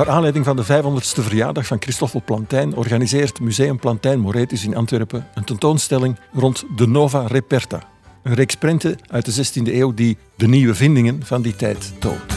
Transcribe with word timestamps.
Naar 0.00 0.10
aanleiding 0.10 0.44
van 0.44 0.56
de 0.56 0.64
500ste 0.64 1.22
verjaardag 1.22 1.66
van 1.66 1.80
Christoffel 1.80 2.22
Plantijn 2.24 2.76
organiseert 2.76 3.40
Museum 3.40 3.78
Plantijn 3.78 4.20
Moretus 4.20 4.64
in 4.64 4.76
Antwerpen 4.76 5.26
een 5.34 5.44
tentoonstelling 5.44 6.18
rond 6.32 6.64
de 6.76 6.86
Nova 6.86 7.26
Reperta. 7.26 7.82
Een 8.22 8.34
reeks 8.34 8.54
prenten 8.54 8.98
uit 9.10 9.24
de 9.24 9.46
16e 9.46 9.74
eeuw 9.74 9.94
die 9.94 10.18
de 10.36 10.48
nieuwe 10.48 10.74
vindingen 10.74 11.24
van 11.24 11.42
die 11.42 11.56
tijd 11.56 11.92
toont. 11.98 12.32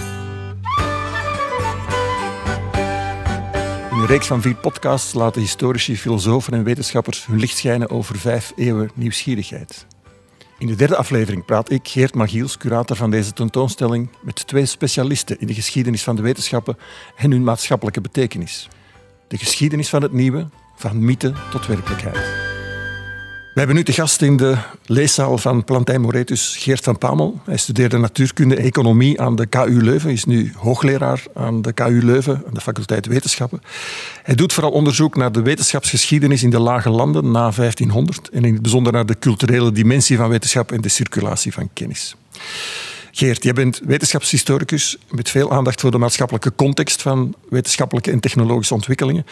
In 3.91 3.97
een 3.97 4.07
reeks 4.07 4.27
van 4.27 4.41
vier 4.41 4.55
podcasts 4.55 5.13
laten 5.13 5.41
historici, 5.41 5.97
filosofen 5.97 6.53
en 6.53 6.63
wetenschappers 6.63 7.25
hun 7.25 7.39
licht 7.39 7.57
schijnen 7.57 7.89
over 7.89 8.17
vijf 8.17 8.53
eeuwen 8.55 8.91
nieuwsgierigheid. 8.93 9.85
In 10.63 10.69
de 10.69 10.75
derde 10.75 10.95
aflevering 10.95 11.45
praat 11.45 11.71
ik, 11.71 11.87
Geert 11.87 12.13
Magiels, 12.13 12.57
curator 12.57 12.95
van 12.95 13.11
deze 13.11 13.33
tentoonstelling, 13.33 14.09
met 14.21 14.47
twee 14.47 14.65
specialisten 14.65 15.39
in 15.39 15.47
de 15.47 15.53
geschiedenis 15.53 16.03
van 16.03 16.15
de 16.15 16.21
wetenschappen 16.21 16.77
en 17.15 17.31
hun 17.31 17.43
maatschappelijke 17.43 18.01
betekenis. 18.01 18.67
De 19.27 19.37
geschiedenis 19.37 19.89
van 19.89 20.01
het 20.01 20.11
nieuwe, 20.11 20.49
van 20.75 21.05
mythe 21.05 21.33
tot 21.51 21.67
werkelijkheid. 21.67 22.52
We 23.53 23.59
hebben 23.59 23.75
nu 23.75 23.83
te 23.83 23.93
gast 23.93 24.21
in 24.21 24.37
de 24.37 24.57
leeszaal 24.85 25.37
van 25.37 25.63
Plantijn 25.63 26.01
Moretus 26.01 26.55
Geert 26.59 26.83
van 26.83 26.97
Pamel. 26.97 27.39
Hij 27.45 27.57
studeerde 27.57 27.97
natuurkunde 27.97 28.55
en 28.55 28.63
economie 28.63 29.21
aan 29.21 29.35
de 29.35 29.45
KU 29.45 29.81
Leuven, 29.81 30.11
is 30.11 30.25
nu 30.25 30.53
hoogleraar 30.55 31.23
aan 31.33 31.61
de 31.61 31.73
KU 31.73 31.99
Leuven, 32.03 32.43
aan 32.47 32.53
de 32.53 32.61
faculteit 32.61 33.05
wetenschappen. 33.05 33.61
Hij 34.23 34.35
doet 34.35 34.53
vooral 34.53 34.71
onderzoek 34.71 35.15
naar 35.15 35.31
de 35.31 35.41
wetenschapsgeschiedenis 35.41 36.43
in 36.43 36.49
de 36.49 36.59
lage 36.59 36.89
landen 36.89 37.31
na 37.31 37.51
1500 37.51 38.29
en 38.29 38.43
in 38.43 38.53
het 38.53 38.61
bijzonder 38.61 38.93
naar 38.93 39.05
de 39.05 39.19
culturele 39.19 39.71
dimensie 39.71 40.17
van 40.17 40.29
wetenschap 40.29 40.71
en 40.71 40.81
de 40.81 40.89
circulatie 40.89 41.53
van 41.53 41.69
kennis. 41.73 42.15
Geert, 43.11 43.43
jij 43.43 43.53
bent 43.53 43.81
wetenschapshistoricus 43.83 44.97
met 45.09 45.29
veel 45.29 45.51
aandacht 45.51 45.81
voor 45.81 45.91
de 45.91 45.97
maatschappelijke 45.97 46.55
context 46.55 47.01
van 47.01 47.35
wetenschappelijke 47.49 48.11
en 48.11 48.19
technologische 48.19 48.73
ontwikkelingen. 48.73 49.25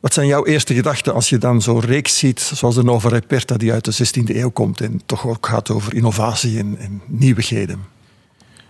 Wat 0.00 0.12
zijn 0.12 0.26
jouw 0.26 0.44
eerste 0.44 0.74
gedachten 0.74 1.14
als 1.14 1.28
je 1.28 1.38
dan 1.38 1.62
zo'n 1.62 1.80
reeks 1.80 2.18
ziet, 2.18 2.40
zoals 2.40 2.74
de 2.74 2.82
Nova 2.82 3.08
Reperta, 3.08 3.56
die 3.56 3.72
uit 3.72 3.84
de 3.84 4.06
16e 4.06 4.36
eeuw 4.36 4.50
komt 4.50 4.80
en 4.80 5.00
toch 5.06 5.26
ook 5.26 5.46
gaat 5.46 5.70
over 5.70 5.94
innovatie 5.94 6.58
en, 6.58 6.76
en 6.78 7.02
nieuwigheden? 7.06 7.80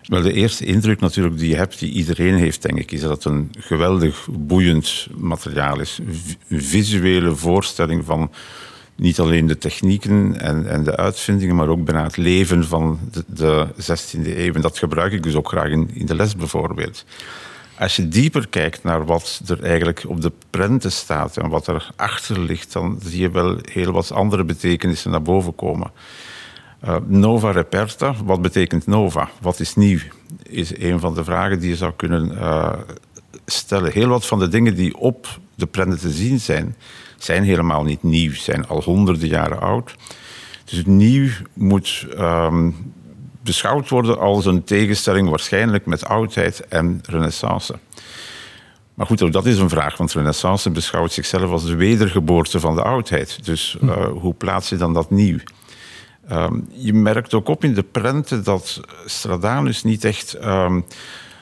Wel, 0.02 0.22
de 0.22 0.32
eerste 0.32 0.64
indruk 0.64 1.00
natuurlijk 1.00 1.38
die 1.38 1.48
je 1.48 1.56
hebt, 1.56 1.78
die 1.78 1.92
iedereen 1.92 2.34
heeft, 2.34 2.62
denk 2.62 2.78
ik, 2.78 2.92
is 2.92 3.00
dat 3.00 3.10
het 3.10 3.24
een 3.24 3.52
geweldig 3.58 4.28
boeiend 4.30 5.06
materiaal 5.16 5.80
is. 5.80 6.00
Een 6.48 6.62
visuele 6.62 7.36
voorstelling 7.36 8.04
van 8.04 8.30
niet 8.96 9.20
alleen 9.20 9.46
de 9.46 9.58
technieken 9.58 10.40
en, 10.40 10.68
en 10.68 10.84
de 10.84 10.96
uitvindingen, 10.96 11.56
maar 11.56 11.68
ook 11.68 11.84
bijna 11.84 12.02
het 12.02 12.16
leven 12.16 12.64
van 12.64 12.98
de, 13.10 13.24
de 13.26 13.66
16e 13.76 14.26
eeuw. 14.26 14.54
En 14.54 14.60
dat 14.60 14.78
gebruik 14.78 15.12
ik 15.12 15.22
dus 15.22 15.34
ook 15.34 15.48
graag 15.48 15.68
in, 15.68 15.90
in 15.92 16.06
de 16.06 16.14
les 16.14 16.36
bijvoorbeeld. 16.36 17.04
Als 17.80 17.96
je 17.96 18.08
dieper 18.08 18.48
kijkt 18.48 18.82
naar 18.82 19.04
wat 19.04 19.40
er 19.46 19.62
eigenlijk 19.62 20.04
op 20.06 20.20
de 20.20 20.32
prenten 20.50 20.92
staat 20.92 21.36
en 21.36 21.48
wat 21.48 21.66
er 21.66 21.90
achter 21.96 22.40
ligt, 22.40 22.72
dan 22.72 22.98
zie 23.04 23.20
je 23.20 23.30
wel 23.30 23.58
heel 23.62 23.92
wat 23.92 24.12
andere 24.12 24.44
betekenissen 24.44 25.10
naar 25.10 25.22
boven 25.22 25.54
komen. 25.54 25.90
Uh, 26.84 26.96
nova 27.06 27.50
reperta, 27.50 28.14
wat 28.24 28.42
betekent 28.42 28.86
nova? 28.86 29.30
Wat 29.40 29.60
is 29.60 29.74
nieuw? 29.74 29.98
Is 30.42 30.78
een 30.78 31.00
van 31.00 31.14
de 31.14 31.24
vragen 31.24 31.60
die 31.60 31.68
je 31.68 31.76
zou 31.76 31.92
kunnen 31.96 32.32
uh, 32.32 32.72
stellen. 33.46 33.92
Heel 33.92 34.08
wat 34.08 34.26
van 34.26 34.38
de 34.38 34.48
dingen 34.48 34.74
die 34.74 34.96
op 34.96 35.38
de 35.54 35.66
prenten 35.66 35.98
te 35.98 36.10
zien 36.10 36.40
zijn, 36.40 36.76
zijn 37.18 37.44
helemaal 37.44 37.82
niet 37.82 38.02
nieuw, 38.02 38.34
zijn 38.34 38.66
al 38.66 38.82
honderden 38.82 39.28
jaren 39.28 39.60
oud. 39.60 39.94
Dus 40.64 40.84
nieuw 40.84 41.30
moet 41.54 42.06
um, 42.18 42.92
beschouwd 43.42 43.88
worden 43.88 44.18
als 44.18 44.46
een 44.46 44.64
tegenstelling 44.64 45.28
waarschijnlijk 45.28 45.86
met 45.86 46.04
oudheid 46.04 46.68
en 46.68 47.00
renaissance. 47.06 47.78
Maar 48.94 49.06
goed, 49.06 49.22
ook 49.22 49.32
dat 49.32 49.46
is 49.46 49.58
een 49.58 49.68
vraag, 49.68 49.96
want 49.96 50.12
renaissance 50.12 50.70
beschouwt 50.70 51.12
zichzelf 51.12 51.50
als 51.50 51.64
de 51.64 51.74
wedergeboorte 51.74 52.60
van 52.60 52.74
de 52.74 52.82
oudheid. 52.82 53.44
Dus 53.44 53.76
uh, 53.82 54.06
hoe 54.06 54.34
plaats 54.34 54.68
je 54.68 54.76
dan 54.76 54.94
dat 54.94 55.10
nieuw? 55.10 55.38
Um, 56.32 56.68
je 56.72 56.94
merkt 56.94 57.34
ook 57.34 57.48
op 57.48 57.64
in 57.64 57.74
de 57.74 57.82
prenten 57.82 58.44
dat 58.44 58.80
Stradanus 59.06 59.82
niet 59.82 60.04
echt 60.04 60.44
um, 60.44 60.84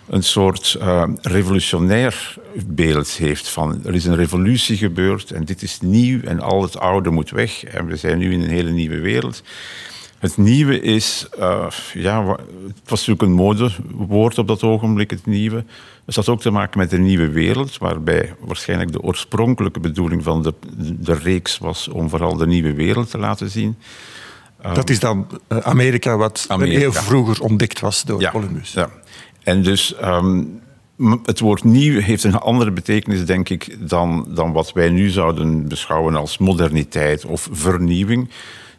een 0.09 0.22
soort 0.22 0.77
uh, 0.81 1.05
revolutionair 1.22 2.34
beeld 2.67 3.09
heeft 3.09 3.49
van 3.49 3.81
er 3.84 3.95
is 3.95 4.05
een 4.05 4.17
revolutie 4.17 4.77
gebeurd 4.77 5.31
en 5.31 5.45
dit 5.45 5.62
is 5.62 5.81
nieuw 5.81 6.21
en 6.22 6.41
al 6.41 6.62
het 6.62 6.78
oude 6.78 7.11
moet 7.11 7.31
weg 7.31 7.65
en 7.65 7.87
we 7.87 7.97
zijn 7.97 8.19
nu 8.19 8.33
in 8.33 8.43
een 8.43 8.51
hele 8.51 8.71
nieuwe 8.71 9.01
wereld. 9.01 9.43
Het 10.19 10.37
nieuwe 10.37 10.81
is, 10.81 11.29
uh, 11.39 11.67
ja, 11.93 12.27
het 12.67 12.89
was 12.89 13.06
natuurlijk 13.06 13.23
een 13.23 13.33
modewoord 13.33 14.39
op 14.39 14.47
dat 14.47 14.62
ogenblik, 14.62 15.11
het 15.11 15.27
nieuwe. 15.27 15.65
Het 16.05 16.15
had 16.15 16.29
ook 16.29 16.41
te 16.41 16.51
maken 16.51 16.79
met 16.79 16.91
de 16.91 16.99
nieuwe 16.99 17.29
wereld, 17.29 17.79
waarbij 17.79 18.34
waarschijnlijk 18.41 18.93
de 18.93 19.03
oorspronkelijke 19.03 19.81
bedoeling 19.81 20.23
van 20.23 20.43
de, 20.43 20.55
de 21.01 21.15
reeks 21.15 21.59
was 21.59 21.89
om 21.89 22.09
vooral 22.09 22.37
de 22.37 22.47
nieuwe 22.47 22.75
wereld 22.75 23.11
te 23.11 23.19
laten 23.19 23.51
zien. 23.51 23.77
Dat 24.75 24.91
is 24.91 25.01
dan 25.01 25.27
eh, 25.49 25.59
Amerika, 25.59 26.17
wat 26.17 26.45
Amerika. 26.49 26.78
heel 26.78 26.93
vroeger 26.93 27.43
ontdekt 27.43 27.81
was 27.81 28.03
door 28.03 28.21
ja, 28.21 28.31
Columbus. 28.31 28.73
Ja. 28.73 28.91
En 29.43 29.62
dus 29.62 29.95
um, 30.05 30.61
het 31.25 31.41
woord 31.41 31.65
nieuw 31.65 32.01
heeft 32.01 32.25
een 32.25 32.34
andere 32.34 32.71
betekenis, 32.71 33.25
denk 33.25 33.49
ik, 33.49 33.89
dan, 33.89 34.27
dan 34.28 34.53
wat 34.53 34.73
wij 34.73 34.91
nu 34.91 35.09
zouden 35.09 35.69
beschouwen 35.69 36.17
als 36.17 36.39
moderniteit 36.39 37.25
of 37.25 37.49
vernieuwing. 37.53 38.31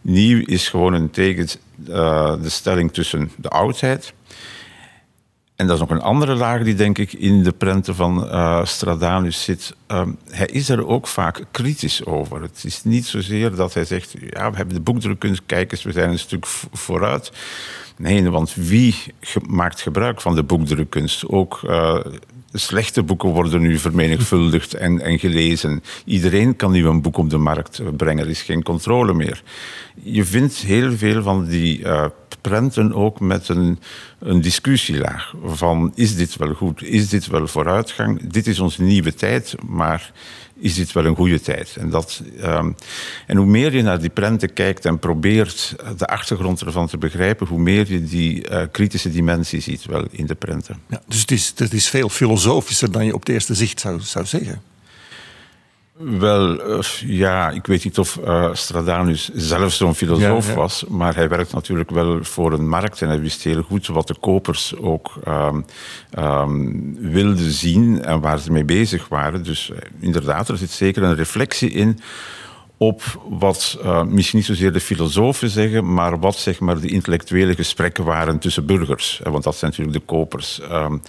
Nieuw 0.01 0.43
is 0.45 0.69
gewoon 0.69 0.93
een 0.93 1.09
tegen 1.09 1.47
uh, 1.89 2.41
de 2.41 2.49
stelling 2.49 2.93
tussen 2.93 3.31
de 3.37 3.49
oudheid. 3.49 4.13
En 5.55 5.67
dat 5.67 5.75
is 5.75 5.81
nog 5.81 5.89
een 5.89 6.01
andere 6.01 6.35
laag 6.35 6.63
die 6.63 6.75
denk 6.75 6.97
ik 6.97 7.13
in 7.13 7.43
de 7.43 7.51
prenten 7.51 7.95
van 7.95 8.25
uh, 8.25 8.65
Stradanus 8.65 9.43
zit. 9.43 9.75
Um, 9.87 10.17
hij 10.29 10.45
is 10.45 10.69
er 10.69 10.87
ook 10.87 11.07
vaak 11.07 11.45
kritisch 11.51 12.05
over. 12.05 12.41
Het 12.41 12.63
is 12.63 12.83
niet 12.83 13.05
zozeer 13.05 13.55
dat 13.55 13.73
hij 13.73 13.85
zegt, 13.85 14.11
ja, 14.11 14.49
we 14.49 14.57
hebben 14.57 14.75
de 14.75 14.81
boekdrukkunst, 14.81 15.41
kijk 15.45 15.71
eens, 15.71 15.83
we 15.83 15.91
zijn 15.91 16.09
een 16.09 16.19
stuk 16.19 16.45
vooruit. 16.71 17.31
Nee, 17.97 18.29
want 18.29 18.53
wie 18.53 18.95
maakt 19.47 19.81
gebruik 19.81 20.21
van 20.21 20.35
de 20.35 20.43
boekdrukkunst? 20.43 21.27
Ook 21.27 21.61
uh, 21.65 21.99
slechte 22.53 23.03
boeken 23.03 23.29
worden 23.29 23.61
nu 23.61 23.77
vermenigvuldigd 23.77 24.73
en, 24.73 25.01
en, 25.01 25.19
gelezen. 25.19 25.83
Iedereen 26.05 26.55
kan 26.55 26.71
nu 26.71 26.87
een 26.87 27.01
boek 27.01 27.17
op 27.17 27.29
de 27.29 27.37
markt 27.37 27.81
brengen. 27.97 28.23
Er 28.23 28.29
is 28.29 28.41
geen 28.41 28.63
controle 28.63 29.13
meer. 29.13 29.43
Je 30.01 30.25
vindt 30.25 30.55
heel 30.55 30.91
veel 30.91 31.21
van 31.21 31.45
die 31.45 31.79
uh, 31.79 32.05
prenten 32.41 32.93
ook 32.93 33.19
met 33.19 33.49
een, 33.49 33.79
een 34.19 34.41
discussielaag. 34.41 35.33
Van 35.45 35.91
is 35.95 36.15
dit 36.15 36.35
wel 36.35 36.53
goed? 36.53 36.83
Is 36.83 37.09
dit 37.09 37.27
wel 37.27 37.47
vooruitgang? 37.47 38.31
Dit 38.31 38.47
is 38.47 38.59
onze 38.59 38.81
nieuwe 38.83 39.13
tijd, 39.13 39.55
maar 39.67 40.11
is 40.59 40.75
dit 40.75 40.91
wel 40.91 41.05
een 41.05 41.15
goede 41.15 41.41
tijd? 41.41 41.75
En, 41.79 41.89
dat, 41.89 42.21
um, 42.43 42.75
en 43.27 43.37
hoe 43.37 43.45
meer 43.45 43.75
je 43.75 43.81
naar 43.81 43.99
die 43.99 44.09
prenten 44.09 44.53
kijkt 44.53 44.85
en 44.85 44.99
probeert 44.99 45.75
de 45.97 46.07
achtergrond 46.07 46.61
ervan 46.61 46.87
te 46.87 46.97
begrijpen, 46.97 47.47
hoe 47.47 47.59
meer 47.59 47.91
je 47.91 48.03
die 48.03 48.49
uh, 48.49 48.63
kritische 48.71 49.11
dimensie 49.11 49.61
ziet 49.61 49.85
wel 49.85 50.05
in 50.11 50.25
de 50.25 50.35
prenten. 50.35 50.77
Ja, 50.89 51.01
dus 51.07 51.21
het 51.21 51.31
is, 51.31 51.53
het 51.55 51.73
is 51.73 51.89
veel 51.89 52.09
filosofischer 52.09 52.91
dan 52.91 53.05
je 53.05 53.13
op 53.13 53.19
het 53.19 53.29
eerste 53.29 53.55
zicht 53.55 53.79
zou, 53.79 54.01
zou 54.01 54.25
zeggen. 54.25 54.61
Wel, 56.01 56.61
ja, 57.05 57.49
ik 57.49 57.65
weet 57.65 57.83
niet 57.83 57.99
of 57.99 58.19
uh, 58.23 58.49
Stradanus 58.53 59.29
zelf 59.33 59.73
zo'n 59.73 59.95
filosoof 59.95 60.45
ja, 60.45 60.51
ja. 60.51 60.57
was, 60.57 60.85
maar 60.87 61.15
hij 61.15 61.29
werkt 61.29 61.53
natuurlijk 61.53 61.89
wel 61.89 62.23
voor 62.23 62.53
een 62.53 62.67
markt 62.69 63.01
en 63.01 63.07
hij 63.07 63.19
wist 63.19 63.43
heel 63.43 63.61
goed 63.61 63.87
wat 63.87 64.07
de 64.07 64.15
kopers 64.19 64.75
ook 64.75 65.13
um, 65.27 65.65
um, 66.19 67.11
wilden 67.11 67.51
zien 67.51 68.03
en 68.03 68.19
waar 68.19 68.39
ze 68.39 68.51
mee 68.51 68.63
bezig 68.63 69.07
waren. 69.07 69.43
Dus 69.43 69.69
uh, 69.69 69.77
inderdaad, 69.99 70.49
er 70.49 70.57
zit 70.57 70.71
zeker 70.71 71.03
een 71.03 71.15
reflectie 71.15 71.69
in 71.69 71.99
op 72.81 73.21
wat 73.29 73.77
uh, 73.83 74.03
misschien 74.03 74.37
niet 74.37 74.47
zozeer 74.47 74.73
de 74.73 74.79
filosofen 74.79 75.49
zeggen, 75.49 75.93
maar 75.93 76.19
wat 76.19 76.35
zeg 76.35 76.59
maar, 76.59 76.79
de 76.79 76.87
intellectuele 76.87 77.55
gesprekken 77.55 78.03
waren 78.03 78.39
tussen 78.39 78.65
burgers. 78.65 79.21
Want 79.23 79.43
dat 79.43 79.55
zijn 79.55 79.71
natuurlijk 79.71 79.97
de 79.97 80.13
kopers. 80.13 80.59
Um, 80.71 81.01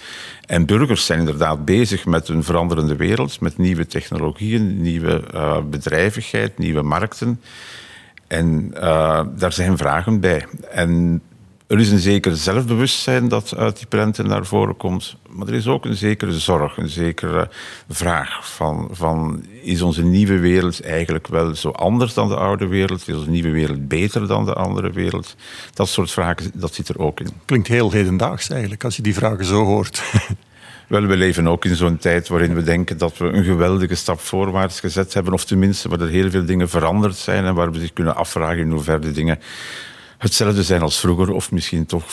en 0.47 0.67
burgers 0.67 1.07
zijn 1.07 1.19
inderdaad 1.19 1.65
bezig 1.65 2.07
met 2.07 2.29
een 2.29 2.45
veranderende 2.45 2.97
wereld, 2.97 3.41
met 3.41 3.59
nieuwe 3.59 3.87
technologieën, 3.87 4.83
nieuwe 4.83 5.25
uh, 5.35 5.59
bedrijvigheid, 5.71 6.59
nieuwe 6.59 6.83
markten. 6.83 7.41
En 8.27 8.71
daar 9.37 9.53
zijn 9.53 9.77
vragen 9.77 10.21
bij. 10.21 10.47
En 10.71 11.23
er 11.71 11.79
is 11.79 11.91
een 11.91 11.99
zeker 11.99 12.37
zelfbewustzijn 12.37 13.29
dat 13.29 13.57
uit 13.57 13.77
die 13.77 13.87
prenten 13.87 14.27
naar 14.27 14.47
voren 14.47 14.77
komt. 14.77 15.17
Maar 15.29 15.47
er 15.47 15.55
is 15.55 15.67
ook 15.67 15.85
een 15.85 15.97
zekere 15.97 16.39
zorg, 16.39 16.77
een 16.77 16.89
zekere 16.89 17.49
vraag 17.89 18.55
van, 18.55 18.89
van 18.93 19.45
is 19.63 19.83
onze 19.83 20.03
nieuwe 20.03 20.39
wereld 20.39 20.83
eigenlijk 20.83 21.27
wel 21.27 21.55
zo 21.55 21.69
anders 21.69 22.15
dan 22.15 22.29
de 22.29 22.37
oude 22.37 22.67
wereld? 22.67 23.09
Is 23.09 23.15
onze 23.15 23.31
nieuwe 23.31 23.51
wereld 23.51 23.89
beter 23.89 24.27
dan 24.27 24.45
de 24.45 24.55
andere 24.55 24.91
wereld? 24.91 25.37
Dat 25.75 25.89
soort 25.89 26.11
vragen, 26.11 26.51
dat 26.55 26.75
zit 26.75 26.89
er 26.89 26.99
ook 26.99 27.21
in. 27.21 27.31
Klinkt 27.45 27.69
heel 27.69 27.91
hedendaags 27.91 28.49
eigenlijk, 28.49 28.85
als 28.85 28.97
je 28.97 29.03
die 29.03 29.15
vragen 29.15 29.45
zo 29.45 29.65
hoort. 29.65 30.03
Wel, 30.89 31.07
we 31.07 31.17
leven 31.17 31.47
ook 31.47 31.65
in 31.65 31.77
zo'n 31.77 31.99
tijd 31.99 32.29
waarin 32.29 32.55
we 32.55 32.63
denken 32.63 32.99
dat 32.99 33.19
we 33.19 33.25
een 33.25 33.45
geweldige 33.45 33.95
stap 33.95 34.21
voorwaarts 34.21 34.81
gezet 34.81 35.15
hebben. 35.15 35.33
Of 35.33 35.45
tenminste, 35.45 35.89
waar 35.89 36.01
er 36.01 36.09
heel 36.09 36.31
veel 36.31 36.45
dingen 36.45 36.69
veranderd 36.69 37.17
zijn 37.17 37.45
en 37.45 37.55
waar 37.55 37.73
we 37.73 37.79
zich 37.79 37.93
kunnen 37.93 38.17
afvragen 38.17 38.59
in 38.59 38.71
hoeverre 38.71 38.99
de 38.99 39.13
dingen 39.13 39.39
hetzelfde 40.21 40.63
zijn 40.63 40.83
als 40.83 41.01
vroeger, 41.01 41.33
of 41.33 41.53
misschien 41.53 41.87
toch 41.87 42.05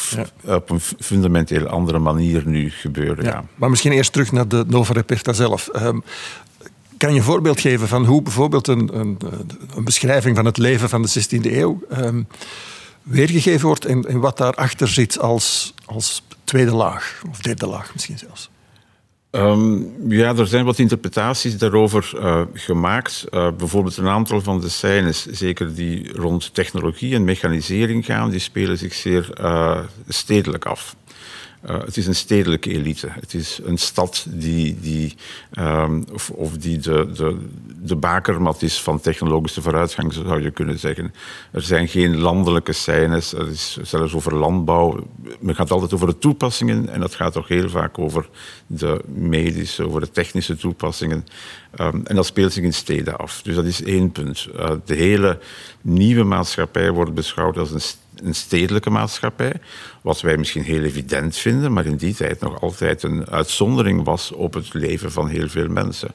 op 0.45 0.69
een 0.69 0.79
fundamenteel 0.79 1.67
andere 1.67 1.99
manier 1.99 2.47
nu 2.47 2.69
gebeuren. 2.69 3.23
Ja. 3.23 3.43
Maar 3.55 3.69
misschien 3.69 3.91
eerst 3.91 4.11
terug 4.11 4.31
naar 4.31 4.47
de 4.47 4.63
Nova 4.67 4.93
Reperta 4.93 5.33
zelf. 5.33 5.69
Um, 5.75 6.03
kan 6.97 7.11
je 7.11 7.17
een 7.17 7.23
voorbeeld 7.23 7.59
geven 7.59 7.87
van 7.87 8.05
hoe 8.05 8.21
bijvoorbeeld 8.21 8.67
een, 8.67 8.99
een, 8.99 9.17
een 9.75 9.83
beschrijving 9.83 10.35
van 10.35 10.45
het 10.45 10.57
leven 10.57 10.89
van 10.89 11.01
de 11.01 11.25
16e 11.25 11.51
eeuw 11.51 11.81
um, 11.97 12.27
weergegeven 13.03 13.67
wordt 13.67 13.85
en, 13.85 14.05
en 14.05 14.19
wat 14.19 14.37
daarachter 14.37 14.87
zit 14.87 15.19
als, 15.19 15.73
als 15.85 16.21
tweede 16.43 16.75
laag, 16.75 17.21
of 17.29 17.39
derde 17.39 17.67
laag 17.67 17.93
misschien 17.93 18.17
zelfs? 18.17 18.49
Um, 19.31 19.93
ja, 20.09 20.35
er 20.35 20.47
zijn 20.47 20.65
wat 20.65 20.79
interpretaties 20.79 21.57
daarover 21.57 22.11
uh, 22.15 22.41
gemaakt. 22.53 23.25
Uh, 23.29 23.47
bijvoorbeeld 23.57 23.97
een 23.97 24.07
aantal 24.07 24.41
van 24.41 24.61
de 24.61 24.69
scènes, 24.69 25.25
zeker 25.25 25.75
die 25.75 26.13
rond 26.13 26.53
technologie 26.53 27.15
en 27.15 27.23
mechanisering 27.23 28.05
gaan, 28.05 28.29
die 28.29 28.39
spelen 28.39 28.77
zich 28.77 28.93
zeer 28.93 29.29
uh, 29.41 29.79
stedelijk 30.07 30.65
af. 30.65 30.95
Uh, 31.69 31.79
het 31.79 31.97
is 31.97 32.07
een 32.07 32.15
stedelijke 32.15 32.69
elite. 32.69 33.07
Het 33.09 33.33
is 33.33 33.59
een 33.63 33.77
stad 33.77 34.25
die, 34.29 34.79
die, 34.79 35.15
um, 35.59 36.05
of, 36.13 36.29
of, 36.29 36.57
die 36.57 36.77
de, 36.77 37.11
de, 37.13 37.37
de 37.81 37.95
bakermat 37.95 38.61
is 38.61 38.81
van 38.81 38.99
technologische 38.99 39.61
vooruitgang, 39.61 40.13
zou 40.13 40.41
je 40.41 40.51
kunnen 40.51 40.79
zeggen. 40.79 41.13
Er 41.51 41.61
zijn 41.61 41.87
geen 41.87 42.17
landelijke 42.17 42.73
scènes, 42.73 43.33
er 43.33 43.47
is 43.47 43.77
zelfs 43.81 44.13
over 44.13 44.35
landbouw. 44.35 45.07
Men 45.39 45.55
gaat 45.55 45.71
altijd 45.71 45.93
over 45.93 46.07
de 46.07 46.17
toepassingen 46.17 46.89
en 46.89 46.99
dat 46.99 47.15
gaat 47.15 47.33
toch 47.33 47.47
heel 47.47 47.69
vaak 47.69 47.99
over 47.99 48.29
de 48.67 49.01
medische, 49.13 49.85
over 49.85 50.01
de 50.01 50.11
technische 50.11 50.55
toepassingen. 50.55 51.25
Um, 51.79 52.05
en 52.05 52.15
dat 52.15 52.25
speelt 52.25 52.53
zich 52.53 52.63
in 52.63 52.73
steden 52.73 53.17
af. 53.17 53.41
Dus 53.41 53.55
dat 53.55 53.65
is 53.65 53.83
één 53.83 54.11
punt. 54.11 54.47
Uh, 54.55 54.71
de 54.85 54.95
hele 54.95 55.39
nieuwe 55.81 56.23
maatschappij 56.23 56.91
wordt 56.91 57.13
beschouwd 57.13 57.57
als 57.57 57.71
een 57.71 57.81
een 58.23 58.35
stedelijke 58.35 58.89
maatschappij, 58.89 59.53
wat 60.01 60.21
wij 60.21 60.37
misschien 60.37 60.63
heel 60.63 60.83
evident 60.83 61.37
vinden, 61.37 61.73
maar 61.73 61.85
in 61.85 61.97
die 61.97 62.15
tijd 62.15 62.39
nog 62.39 62.61
altijd 62.61 63.03
een 63.03 63.29
uitzondering 63.29 64.03
was 64.03 64.31
op 64.31 64.53
het 64.53 64.73
leven 64.73 65.11
van 65.11 65.27
heel 65.27 65.49
veel 65.49 65.67
mensen. 65.67 66.11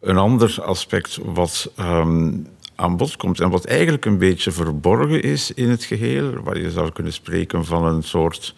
Een 0.00 0.16
ander 0.16 0.62
aspect 0.62 1.18
wat 1.22 1.70
um, 1.80 2.46
aan 2.74 2.96
bod 2.96 3.16
komt 3.16 3.40
en 3.40 3.50
wat 3.50 3.64
eigenlijk 3.64 4.04
een 4.04 4.18
beetje 4.18 4.52
verborgen 4.52 5.22
is 5.22 5.50
in 5.50 5.70
het 5.70 5.84
geheel, 5.84 6.32
waar 6.42 6.58
je 6.58 6.70
zou 6.70 6.92
kunnen 6.92 7.12
spreken 7.12 7.64
van 7.64 7.84
een 7.84 8.02
soort 8.02 8.54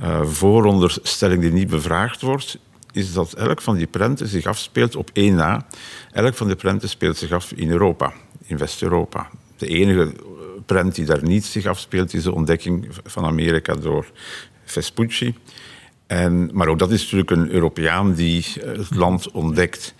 uh, 0.00 0.22
vooronderstelling 0.22 1.40
die 1.40 1.52
niet 1.52 1.68
bevraagd 1.68 2.20
wordt, 2.20 2.58
is 2.92 3.12
dat 3.12 3.32
elk 3.32 3.62
van 3.62 3.76
die 3.76 3.86
prenten 3.86 4.28
zich 4.28 4.46
afspeelt 4.46 4.96
op 4.96 5.10
één 5.12 5.34
na. 5.34 5.66
Elk 6.12 6.34
van 6.34 6.46
die 6.46 6.56
prenten 6.56 6.88
speelt 6.88 7.16
zich 7.16 7.32
af 7.32 7.52
in 7.52 7.70
Europa, 7.70 8.12
in 8.46 8.58
West-Europa. 8.58 9.30
De 9.56 9.66
enige 9.66 10.12
prent 10.66 10.94
die 10.94 11.04
daar 11.04 11.22
niet 11.22 11.44
zich 11.44 11.66
afspeelt, 11.66 12.14
is 12.14 12.22
de 12.22 12.34
ontdekking 12.34 12.88
van 13.04 13.24
Amerika 13.24 13.74
door 13.74 14.06
Vespucci. 14.64 15.34
En, 16.06 16.50
maar 16.52 16.68
ook 16.68 16.78
dat 16.78 16.90
is 16.90 17.02
natuurlijk 17.02 17.30
een 17.30 17.50
Europeaan 17.50 18.14
die 18.14 18.44
het 18.64 18.94
land 18.94 19.30
ontdekt. 19.30 19.94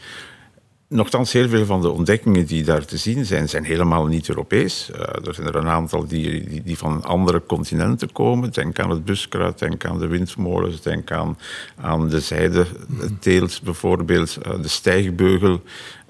Nochtans, 0.89 1.33
heel 1.33 1.49
veel 1.49 1.67
van 1.67 1.81
de 1.81 1.91
ontdekkingen 1.91 2.47
die 2.47 2.65
daar 2.65 2.85
te 2.85 2.97
zien 2.97 3.25
zijn, 3.25 3.49
zijn 3.49 3.65
helemaal 3.65 4.07
niet 4.07 4.29
Europees. 4.29 4.91
Uh, 4.91 4.99
er 5.01 5.35
zijn 5.35 5.47
er 5.47 5.57
een 5.57 5.69
aantal 5.69 6.07
die, 6.07 6.63
die, 6.63 6.79
van 6.79 7.05
andere 7.05 7.43
continenten 7.47 8.13
komen. 8.13 8.53
Denk 8.53 8.79
aan 8.79 8.91
het 8.91 9.05
buskruid, 9.05 9.59
denk 9.59 9.85
aan 9.85 9.99
de 9.99 10.07
windmolens, 10.07 10.81
denk 10.81 11.11
aan, 11.11 11.39
aan 11.77 12.09
de 12.09 12.21
zijdeteelt 12.21 13.61
bijvoorbeeld, 13.63 14.39
uh, 14.47 14.63
de 14.63 14.69
stijgbeugel. 14.69 15.63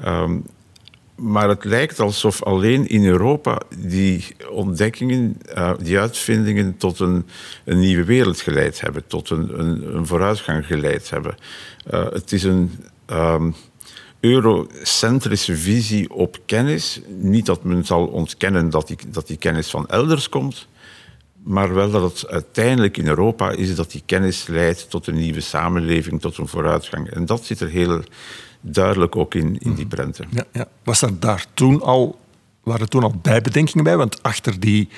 Um, 0.06 0.44
maar 1.14 1.48
het 1.48 1.64
lijkt 1.64 2.00
alsof 2.00 2.42
alleen 2.42 2.88
in 2.88 3.04
Europa 3.04 3.60
die 3.76 4.24
ontdekkingen, 4.50 5.36
uh, 5.54 5.72
die 5.78 5.98
uitvindingen 5.98 6.76
tot 6.76 6.98
een, 6.98 7.26
een, 7.64 7.78
nieuwe 7.78 8.04
wereld 8.04 8.40
geleid 8.40 8.80
hebben, 8.80 9.06
tot 9.06 9.30
een, 9.30 9.60
een, 9.60 9.96
een 9.96 10.06
vooruitgang 10.06 10.66
geleid 10.66 11.10
hebben. 11.10 11.36
Uh, 11.90 12.10
het 12.10 12.32
is 12.32 12.42
een 12.42 12.70
um, 13.06 13.54
eurocentrische 14.20 15.56
visie 15.56 16.10
op 16.10 16.38
kennis. 16.46 17.00
Niet 17.08 17.46
dat 17.46 17.64
men 17.64 17.84
zal 17.84 18.06
ontkennen 18.06 18.70
dat 18.70 18.86
die, 18.86 18.96
dat 19.08 19.26
die 19.26 19.36
kennis 19.36 19.70
van 19.70 19.88
elders 19.88 20.28
komt, 20.28 20.66
maar 21.44 21.74
wel 21.74 21.90
dat 21.90 22.02
het 22.02 22.30
uiteindelijk 22.30 22.96
in 22.96 23.06
Europa 23.06 23.50
is 23.50 23.74
dat 23.74 23.90
die 23.90 24.02
kennis 24.06 24.46
leidt 24.46 24.90
tot 24.90 25.06
een 25.06 25.14
nieuwe 25.14 25.40
samenleving, 25.40 26.20
tot 26.20 26.38
een 26.38 26.48
vooruitgang. 26.48 27.10
En 27.10 27.26
dat 27.26 27.44
zit 27.44 27.60
er 27.60 27.68
heel 27.68 28.02
duidelijk 28.62 29.16
ook 29.16 29.34
in, 29.34 29.58
in 29.58 29.74
die 29.74 29.86
mhm. 29.86 29.94
prenten. 29.94 30.26
Ja, 30.30 30.44
ja. 30.52 30.68
Was 30.84 31.02
er 31.02 31.20
daar 31.20 31.46
toen 31.54 31.82
al, 31.82 32.18
waren 32.62 32.80
er 32.80 32.88
toen 32.88 33.02
al 33.02 33.14
bijbedenkingen 33.22 33.84
bij? 33.84 33.96
Want 33.96 34.22
achter 34.22 34.60
die, 34.60 34.88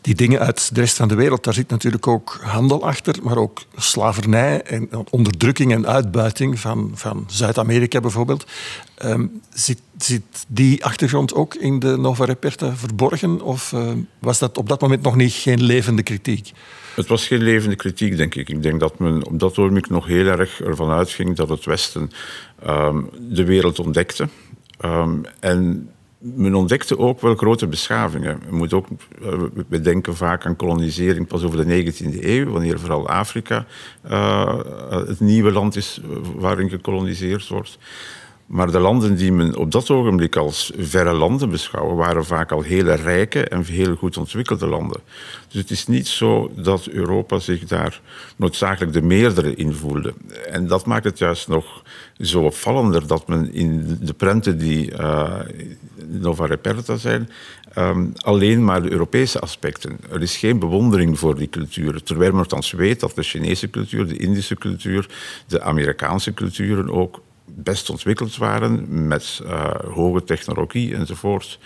die 0.00 0.14
dingen 0.14 0.40
uit 0.40 0.74
de 0.74 0.80
rest 0.80 0.96
van 0.96 1.08
de 1.08 1.14
wereld, 1.14 1.44
daar 1.44 1.54
zit 1.54 1.68
natuurlijk 1.68 2.06
ook 2.06 2.40
handel 2.42 2.84
achter, 2.84 3.16
maar 3.22 3.36
ook 3.36 3.62
slavernij 3.76 4.62
en 4.62 4.88
onderdrukking 5.10 5.72
en 5.72 5.86
uitbuiting 5.86 6.58
van, 6.58 6.90
van 6.94 7.24
Zuid-Amerika 7.26 8.00
bijvoorbeeld. 8.00 8.46
Um, 9.04 9.40
zit, 9.54 9.80
zit 9.98 10.22
die 10.48 10.84
achtergrond 10.84 11.34
ook 11.34 11.54
in 11.54 11.78
de 11.78 11.96
Nova 11.96 12.24
Reperta 12.24 12.76
verborgen? 12.76 13.40
Of 13.40 13.72
uh, 13.72 13.90
was 14.18 14.38
dat 14.38 14.58
op 14.58 14.68
dat 14.68 14.80
moment 14.80 15.02
nog 15.02 15.16
niet 15.16 15.32
geen 15.32 15.62
levende 15.62 16.02
kritiek? 16.02 16.52
Het 16.94 17.06
was 17.06 17.26
geen 17.26 17.42
levende 17.42 17.76
kritiek, 17.76 18.16
denk 18.16 18.34
ik. 18.34 18.48
Ik 18.48 18.62
denk 18.62 18.80
dat 18.80 18.98
men 18.98 19.26
op 19.26 19.38
dat 19.38 19.58
ogenblik 19.58 19.88
nog 19.88 20.06
heel 20.06 20.26
erg 20.26 20.60
ervan 20.60 20.90
uitging 20.90 21.36
dat 21.36 21.48
het 21.48 21.64
Westen 21.64 22.10
um, 22.66 23.10
de 23.20 23.44
wereld 23.44 23.78
ontdekte. 23.78 24.28
Um, 24.84 25.22
en 25.40 25.90
men 26.22 26.54
ontdekte 26.54 26.98
ook 26.98 27.20
wel 27.20 27.34
grote 27.34 27.66
beschavingen. 27.66 28.40
Je 28.46 28.52
moet 28.52 28.72
ook, 28.72 28.86
eh, 29.22 29.42
we 29.68 29.80
denken 29.80 30.16
vaak 30.16 30.46
aan 30.46 30.56
kolonisering 30.56 31.26
pas 31.26 31.42
over 31.42 31.66
de 31.66 31.92
19e 31.92 32.18
eeuw, 32.20 32.50
wanneer 32.50 32.78
vooral 32.78 33.08
Afrika 33.08 33.66
uh, 34.10 34.58
het 34.88 35.20
nieuwe 35.20 35.52
land 35.52 35.76
is 35.76 36.00
waarin 36.34 36.70
gekoloniseerd 36.70 37.48
wordt. 37.48 37.78
Maar 38.52 38.70
de 38.70 38.78
landen 38.78 39.16
die 39.16 39.32
men 39.32 39.56
op 39.56 39.70
dat 39.70 39.90
ogenblik 39.90 40.36
als 40.36 40.72
verre 40.76 41.12
landen 41.12 41.50
beschouwen, 41.50 41.96
waren 41.96 42.24
vaak 42.24 42.52
al 42.52 42.62
hele 42.62 42.94
rijke 42.94 43.44
en 43.44 43.64
heel 43.64 43.94
goed 43.94 44.16
ontwikkelde 44.16 44.66
landen. 44.66 45.00
Dus 45.48 45.60
het 45.60 45.70
is 45.70 45.86
niet 45.86 46.08
zo 46.08 46.50
dat 46.56 46.86
Europa 46.86 47.38
zich 47.38 47.64
daar 47.64 48.00
noodzakelijk 48.36 48.92
de 48.92 49.02
meerdere 49.02 49.54
in 49.54 49.72
voelde. 49.72 50.14
En 50.50 50.66
dat 50.66 50.86
maakt 50.86 51.04
het 51.04 51.18
juist 51.18 51.48
nog 51.48 51.82
zo 52.18 52.42
opvallender 52.42 53.06
dat 53.06 53.28
men 53.28 53.54
in 53.54 53.98
de 54.00 54.14
prenten 54.14 54.58
die 54.58 54.90
uh, 54.90 55.38
Nova 56.06 56.46
Reperta 56.46 56.96
zijn, 56.96 57.30
um, 57.78 58.12
alleen 58.16 58.64
maar 58.64 58.82
de 58.82 58.90
Europese 58.90 59.40
aspecten. 59.40 59.98
Er 60.10 60.22
is 60.22 60.36
geen 60.36 60.58
bewondering 60.58 61.18
voor 61.18 61.36
die 61.36 61.48
culturen. 61.48 62.04
Terwijl 62.04 62.30
men 62.30 62.38
nogthans 62.38 62.72
weet 62.72 63.00
dat 63.00 63.14
de 63.14 63.22
Chinese 63.22 63.70
cultuur, 63.70 64.06
de 64.06 64.16
Indische 64.16 64.56
cultuur, 64.56 65.08
de 65.46 65.62
Amerikaanse 65.62 66.34
culturen 66.34 66.90
ook 66.90 67.20
best 67.44 67.90
ontwikkeld 67.90 68.36
waren 68.36 69.06
met 69.06 69.40
uh, 69.44 69.74
hoge 69.94 70.24
technologie 70.24 70.94
enzovoort. 70.94 71.58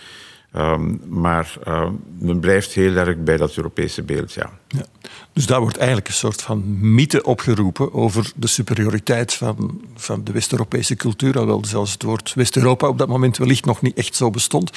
Um, 0.56 1.00
maar 1.08 1.56
uh, 1.68 1.88
men 2.18 2.40
blijft 2.40 2.72
heel 2.72 2.96
erg 2.96 3.16
bij 3.16 3.36
dat 3.36 3.56
Europese 3.56 4.02
beeld, 4.02 4.32
ja. 4.32 4.50
ja. 4.68 4.84
Dus 5.32 5.46
daar 5.46 5.60
wordt 5.60 5.76
eigenlijk 5.76 6.08
een 6.08 6.14
soort 6.14 6.42
van 6.42 6.94
mythe 6.94 7.22
opgeroepen 7.22 7.92
over 7.94 8.32
de 8.36 8.46
superioriteit 8.46 9.34
van, 9.34 9.80
van 9.94 10.24
de 10.24 10.32
West-Europese 10.32 10.96
cultuur, 10.96 11.34
alhoewel 11.34 11.64
zelfs 11.64 11.92
het 11.92 12.02
woord 12.02 12.34
West-Europa 12.34 12.88
op 12.88 12.98
dat 12.98 13.08
moment 13.08 13.36
wellicht 13.36 13.64
nog 13.64 13.82
niet 13.82 13.96
echt 13.96 14.14
zo 14.14 14.30
bestond. 14.30 14.70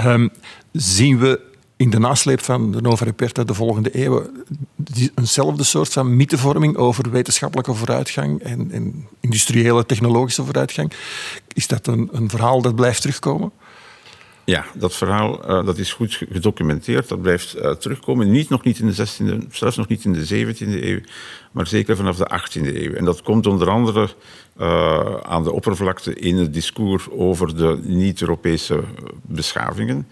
Um, 0.00 0.30
zien 0.72 1.18
we 1.18 1.40
in 1.76 1.90
de 1.90 1.98
nasleep 1.98 2.40
van 2.40 2.72
de 2.72 2.80
Nova 2.80 3.04
Reperta 3.04 3.44
de 3.44 3.54
volgende 3.54 3.90
eeuwen 3.90 4.44
eenzelfde 5.14 5.64
soort 5.64 5.92
van 5.92 6.16
mythevorming 6.16 6.76
over 6.76 7.10
wetenschappelijke 7.10 7.74
vooruitgang 7.74 8.40
en, 8.40 8.70
en 8.70 9.08
industriële 9.20 9.86
technologische 9.86 10.44
vooruitgang. 10.44 10.92
Is 11.52 11.66
dat 11.66 11.86
een, 11.86 12.08
een 12.12 12.30
verhaal 12.30 12.62
dat 12.62 12.74
blijft 12.74 13.00
terugkomen? 13.00 13.52
Ja, 14.46 14.64
dat 14.74 14.94
verhaal 14.94 15.50
uh, 15.50 15.66
dat 15.66 15.78
is 15.78 15.92
goed 15.92 16.14
gedocumenteerd. 16.14 17.08
Dat 17.08 17.22
blijft 17.22 17.56
uh, 17.56 17.70
terugkomen. 17.70 18.30
Niet, 18.30 18.48
nog 18.48 18.64
niet 18.64 18.78
in 18.78 18.86
de 18.86 19.06
16e, 19.06 19.46
zelfs 19.50 19.76
nog 19.76 19.88
niet 19.88 20.04
in 20.04 20.12
de 20.12 20.54
17e 20.54 20.84
eeuw, 20.84 21.00
maar 21.52 21.66
zeker 21.66 21.96
vanaf 21.96 22.16
de 22.16 22.40
18e 22.40 22.74
eeuw. 22.74 22.92
En 22.92 23.04
dat 23.04 23.22
komt 23.22 23.46
onder 23.46 23.70
andere 23.70 24.08
uh, 24.60 25.16
aan 25.22 25.42
de 25.42 25.52
oppervlakte 25.52 26.14
in 26.14 26.36
het 26.36 26.54
discours 26.54 27.10
over 27.10 27.56
de 27.56 27.78
niet-Europese 27.82 28.80
beschavingen. 29.22 30.08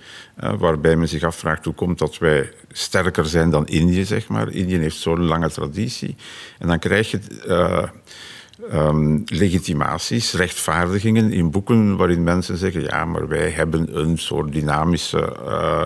waarbij 0.58 0.96
men 0.96 1.08
zich 1.08 1.22
afvraagt 1.22 1.64
hoe 1.64 1.74
komt 1.74 1.98
dat 1.98 2.18
wij 2.18 2.52
sterker 2.68 3.26
zijn 3.26 3.50
dan 3.50 3.66
Indië, 3.66 4.04
zeg 4.04 4.28
maar. 4.28 4.50
Indië 4.52 4.78
heeft 4.78 4.96
zo'n 4.96 5.24
lange 5.24 5.50
traditie. 5.50 6.16
En 6.58 6.68
dan 6.68 6.78
krijg 6.78 7.10
je 7.10 7.18
um, 8.72 9.22
legitimaties, 9.26 10.32
rechtvaardigingen 10.32 11.32
in 11.32 11.50
boeken 11.50 11.96
waarin 11.96 12.22
mensen 12.22 12.56
zeggen, 12.56 12.82
ja, 12.82 13.04
maar 13.04 13.28
wij 13.28 13.50
hebben 13.50 13.98
een 14.00 14.18
soort 14.18 14.52
dynamische 14.52 15.36
uh, 15.46 15.82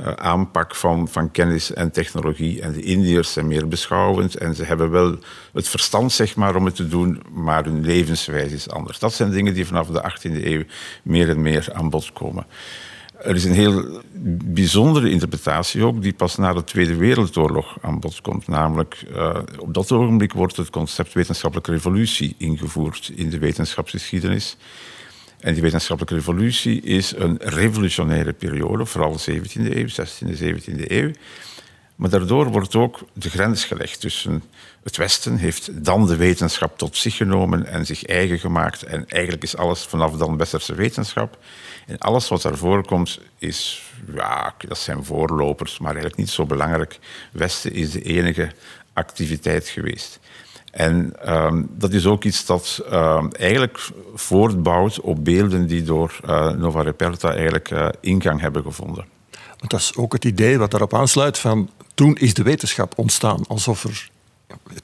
uh, 0.00 0.12
aanpak 0.12 0.74
van, 0.74 1.08
van 1.08 1.30
kennis 1.30 1.72
en 1.72 1.90
technologie 1.90 2.60
en 2.60 2.72
de 2.72 2.82
Indiërs 2.82 3.32
zijn 3.32 3.46
meer 3.46 3.68
beschouwend 3.68 4.36
en 4.36 4.54
ze 4.54 4.64
hebben 4.64 4.90
wel 4.90 5.16
het 5.52 5.68
verstand, 5.68 6.12
zeg 6.12 6.36
maar, 6.36 6.56
om 6.56 6.64
het 6.64 6.76
te 6.76 6.88
doen, 6.88 7.22
maar 7.32 7.64
hun 7.64 7.84
levenswijze 7.84 8.54
is 8.54 8.70
anders. 8.70 8.98
Dat 8.98 9.12
zijn 9.12 9.30
dingen 9.30 9.54
die 9.54 9.66
vanaf 9.66 9.86
de 9.86 10.02
18e 10.10 10.44
eeuw 10.44 10.62
meer 11.02 11.28
en 11.28 11.42
meer 11.42 11.68
aan 11.72 11.90
bod 11.90 12.12
komen. 12.12 12.46
Er 13.24 13.34
is 13.34 13.44
een 13.44 13.52
heel 13.52 14.02
bijzondere 14.44 15.10
interpretatie 15.10 15.84
ook, 15.84 16.02
die 16.02 16.12
pas 16.12 16.36
na 16.36 16.52
de 16.52 16.64
Tweede 16.64 16.94
Wereldoorlog 16.94 17.76
aan 17.80 18.00
bod 18.00 18.20
komt. 18.20 18.46
Namelijk, 18.46 19.04
uh, 19.14 19.38
op 19.58 19.74
dat 19.74 19.92
ogenblik 19.92 20.32
wordt 20.32 20.56
het 20.56 20.70
concept 20.70 21.12
wetenschappelijke 21.12 21.72
revolutie 21.72 22.34
ingevoerd 22.38 23.12
in 23.14 23.30
de 23.30 23.38
wetenschapsgeschiedenis. 23.38 24.56
En 25.40 25.52
die 25.52 25.62
wetenschappelijke 25.62 26.14
revolutie 26.14 26.80
is 26.80 27.14
een 27.16 27.36
revolutionaire 27.40 28.32
periode, 28.32 28.86
vooral 28.86 29.12
de 29.12 29.40
17e 29.40 29.76
eeuw, 29.76 29.88
16e, 29.88 30.38
17e 30.38 30.90
eeuw. 30.90 31.10
Maar 31.96 32.10
daardoor 32.10 32.50
wordt 32.50 32.74
ook 32.74 33.00
de 33.12 33.30
grens 33.30 33.64
gelegd 33.64 34.00
tussen 34.00 34.42
het 34.82 34.96
Westen 34.96 35.36
heeft 35.36 35.84
dan 35.84 36.06
de 36.06 36.16
wetenschap 36.16 36.78
tot 36.78 36.96
zich 36.96 37.16
genomen 37.16 37.66
en 37.66 37.86
zich 37.86 38.04
eigen 38.04 38.38
gemaakt. 38.38 38.82
En 38.82 39.08
eigenlijk 39.08 39.42
is 39.42 39.56
alles 39.56 39.82
vanaf 39.82 40.12
dan 40.16 40.36
westerse 40.36 40.74
wetenschap. 40.74 41.38
En 41.86 41.98
alles 41.98 42.28
wat 42.28 42.42
daarvoor 42.42 42.86
komt 42.86 43.20
is, 43.38 43.82
ja, 44.14 44.54
dat 44.68 44.78
zijn 44.78 45.04
voorlopers, 45.04 45.78
maar 45.78 45.90
eigenlijk 45.90 46.16
niet 46.16 46.30
zo 46.30 46.46
belangrijk. 46.46 46.98
Westen 47.32 47.72
is 47.72 47.90
de 47.90 48.02
enige 48.02 48.52
activiteit 48.92 49.68
geweest. 49.68 50.20
En 50.70 51.14
um, 51.34 51.68
dat 51.70 51.92
is 51.92 52.06
ook 52.06 52.24
iets 52.24 52.46
dat 52.46 52.82
uh, 52.90 53.24
eigenlijk 53.32 53.78
voortbouwt 54.14 55.00
op 55.00 55.24
beelden 55.24 55.66
die 55.66 55.82
door 55.82 56.20
uh, 56.24 56.50
Nova 56.50 56.82
Reperta 56.82 57.32
eigenlijk 57.32 57.70
uh, 57.70 57.88
ingang 58.00 58.40
hebben 58.40 58.62
gevonden. 58.62 59.04
Dat 59.56 59.80
is 59.80 59.96
ook 59.96 60.12
het 60.12 60.24
idee 60.24 60.58
wat 60.58 60.70
daarop 60.70 60.94
aansluit 60.94 61.38
van 61.38 61.70
toen 61.94 62.16
is 62.16 62.34
de 62.34 62.42
wetenschap 62.42 62.98
ontstaan, 62.98 63.46
alsof 63.46 63.84
er 63.84 64.10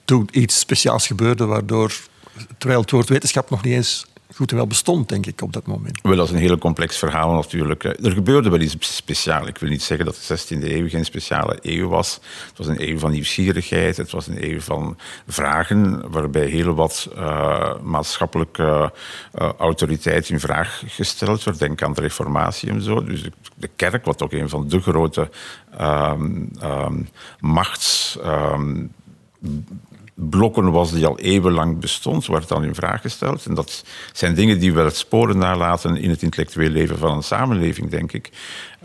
toen 0.05 0.29
iets 0.33 0.59
speciaals 0.59 1.07
gebeurde 1.07 1.45
waardoor, 1.45 1.93
terwijl 2.59 2.81
het 2.81 2.91
woord 2.91 3.09
wetenschap 3.09 3.51
nog 3.51 3.63
niet 3.63 3.75
eens 3.75 4.07
goed 4.39 4.51
wel 4.51 4.67
bestond, 4.67 5.09
denk 5.09 5.27
ik, 5.27 5.43
op 5.43 5.53
dat 5.53 5.67
moment. 5.67 5.99
Wel, 6.03 6.17
dat 6.17 6.27
is 6.27 6.33
een 6.33 6.39
heel 6.39 6.59
complex 6.59 6.99
verhaal 6.99 7.33
natuurlijk. 7.33 7.85
Er 7.85 8.13
gebeurde 8.13 8.51
wel 8.51 8.61
iets 8.61 8.97
speciaals. 8.97 9.49
Ik 9.49 9.59
wil 9.59 9.69
niet 9.69 9.83
zeggen 9.83 10.07
dat 10.07 10.27
de 10.27 10.39
16e 10.39 10.63
eeuw 10.63 10.89
geen 10.89 11.05
speciale 11.05 11.59
eeuw 11.61 11.89
was. 11.89 12.21
Het 12.49 12.59
was 12.59 12.67
een 12.67 12.89
eeuw 12.89 12.99
van 12.99 13.11
nieuwsgierigheid. 13.11 13.97
Het 13.97 14.11
was 14.11 14.27
een 14.27 14.45
eeuw 14.51 14.61
van 14.61 14.97
vragen, 15.27 16.11
waarbij 16.11 16.47
heel 16.47 16.75
wat 16.75 17.11
uh, 17.17 17.81
maatschappelijke 17.83 18.93
uh, 19.35 19.51
autoriteit 19.59 20.29
in 20.29 20.41
vraag 20.41 20.83
gesteld 20.87 21.45
werd. 21.45 21.59
Denk 21.59 21.83
aan 21.83 21.93
de 21.93 22.01
reformatie 22.01 22.71
en 22.71 22.83
zo. 22.83 23.05
Dus 23.05 23.25
de 23.55 23.71
kerk, 23.77 24.05
wat 24.05 24.23
ook 24.23 24.33
een 24.33 24.49
van 24.49 24.69
de 24.69 24.81
grote 24.81 25.31
um, 25.81 26.51
um, 26.63 27.09
machts... 27.41 28.19
Um, 28.25 28.91
blokken 30.21 30.71
was 30.71 30.93
die 30.93 31.07
al 31.07 31.19
eeuwenlang 31.19 31.81
bestond, 31.81 32.27
werd 32.27 32.49
dan 32.49 32.65
in 32.65 32.75
vraag 32.75 33.01
gesteld. 33.01 33.47
En 33.47 33.55
dat 33.55 33.85
zijn 34.13 34.35
dingen 34.35 34.59
die 34.59 34.73
wel 34.73 34.91
sporen 34.91 35.39
nalaten 35.39 35.97
in 35.97 36.11
het 36.11 36.23
intellectueel 36.23 36.71
leven 36.71 36.99
van 36.99 37.17
een 37.17 37.23
samenleving, 37.23 37.91
denk 37.91 38.13
ik. 38.13 38.31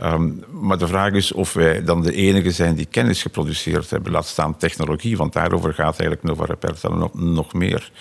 Um, 0.04 0.44
maar 0.52 0.78
de 0.78 0.88
vraag 0.88 1.12
is 1.12 1.32
of 1.32 1.54
wij 1.54 1.84
dan 1.84 2.02
de 2.02 2.14
enige 2.14 2.52
zijn 2.52 2.76
die 2.76 2.86
kennis 2.86 3.22
geproduceerd 3.22 3.90
hebben, 3.90 4.12
laat 4.12 4.28
staan 4.28 4.58
technologie, 4.58 5.18
want 5.18 5.34
daarover 5.34 5.74
gaat 5.74 6.00
eigenlijk 6.00 6.24
Nova 6.24 6.46
Reperta 6.46 6.90
nog, 6.90 7.14
nog 7.14 7.54
meer. 7.54 7.92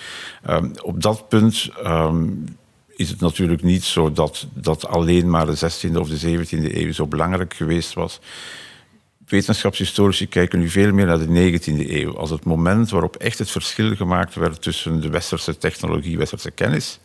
Um, 0.51 0.73
op 0.83 1.03
dat 1.03 1.29
punt 1.29 1.71
um, 1.87 2.45
is 2.97 3.11
het 3.11 3.21
natuurlijk 3.21 3.63
niet 3.63 3.85
zo 3.85 4.13
dat, 4.13 4.47
dat 4.55 4.87
alleen 4.87 5.31
maar 5.31 5.47
de 5.47 5.57
16e 5.57 5.97
of 5.97 6.09
de 6.09 6.39
17e 6.39 6.75
eeuw 6.75 6.93
zo 6.93 7.07
belangrijk 7.07 7.55
geweest 7.55 7.93
was 7.93 8.21
wetenschapshistorici 9.33 10.29
kijken 10.29 10.59
nu 10.59 10.69
veel 10.69 10.93
meer 10.93 11.07
naar 11.07 11.19
de 11.19 11.59
19e 11.61 11.91
eeuw 11.91 12.17
als 12.17 12.31
het 12.31 12.45
moment 12.45 12.91
waarop 12.91 13.17
echt 13.17 13.39
het 13.39 13.51
verschil 13.51 13.97
gemaakt 13.97 14.35
werd 14.35 14.63
tussen 14.63 15.01
de 15.01 15.09
westerse 15.09 15.59
technologie, 15.59 16.19
westerse 16.19 16.51
kennis 16.51 16.99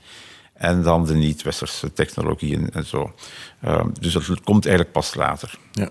en 0.54 0.84
dan 0.84 1.06
de 1.06 1.14
niet-westerse 1.14 1.94
technologieën 1.94 2.70
en 2.70 2.86
zo. 2.86 3.14
Uh, 3.66 3.86
dus 4.00 4.14
dat 4.14 4.42
komt 4.44 4.66
eigenlijk 4.66 4.94
pas 4.94 5.16
later. 5.16 5.58
Ja, 5.72 5.90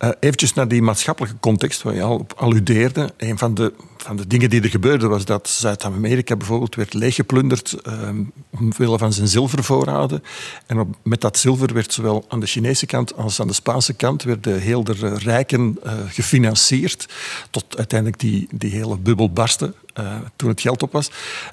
ja. 0.00 0.08
Uh, 0.08 0.10
eventjes 0.20 0.54
naar 0.54 0.68
die 0.68 0.82
maatschappelijke 0.82 1.36
context 1.40 1.82
waar 1.82 1.94
je 1.94 2.02
al 2.02 2.18
op 2.18 2.32
alludeerde. 2.36 3.12
Een 3.16 3.38
van 3.38 3.54
de, 3.54 3.72
van 3.96 4.16
de 4.16 4.26
dingen 4.26 4.50
die 4.50 4.62
er 4.62 4.68
gebeurde 4.68 5.06
was 5.06 5.24
dat 5.24 5.48
Zuid-Amerika 5.48 6.36
bijvoorbeeld 6.36 6.74
werd 6.74 6.94
leeggeplunderd 6.94 7.76
um, 7.86 8.32
omwille 8.50 8.98
van 8.98 9.12
zijn 9.12 9.28
zilvervoorraden. 9.28 10.22
En 10.66 10.78
op, 10.78 10.96
met 11.02 11.20
dat 11.20 11.38
zilver 11.38 11.74
werd 11.74 11.92
zowel 11.92 12.24
aan 12.28 12.40
de 12.40 12.46
Chinese 12.46 12.86
kant 12.86 13.16
als 13.16 13.40
aan 13.40 13.46
de 13.46 13.52
Spaanse 13.52 13.92
kant 13.92 14.22
werden 14.22 14.60
heel 14.60 14.84
de 14.84 15.18
rijken 15.18 15.78
uh, 15.84 15.92
gefinancierd 16.08 17.08
tot 17.50 17.64
uiteindelijk 17.76 18.20
die, 18.20 18.48
die 18.50 18.70
hele 18.70 18.98
bubbel 18.98 19.32
barstte 19.32 19.74
uh, 19.98 20.16
toen 20.36 20.48
het 20.48 20.60
geld 20.60 20.82
op 20.82 20.92
was. 20.92 21.10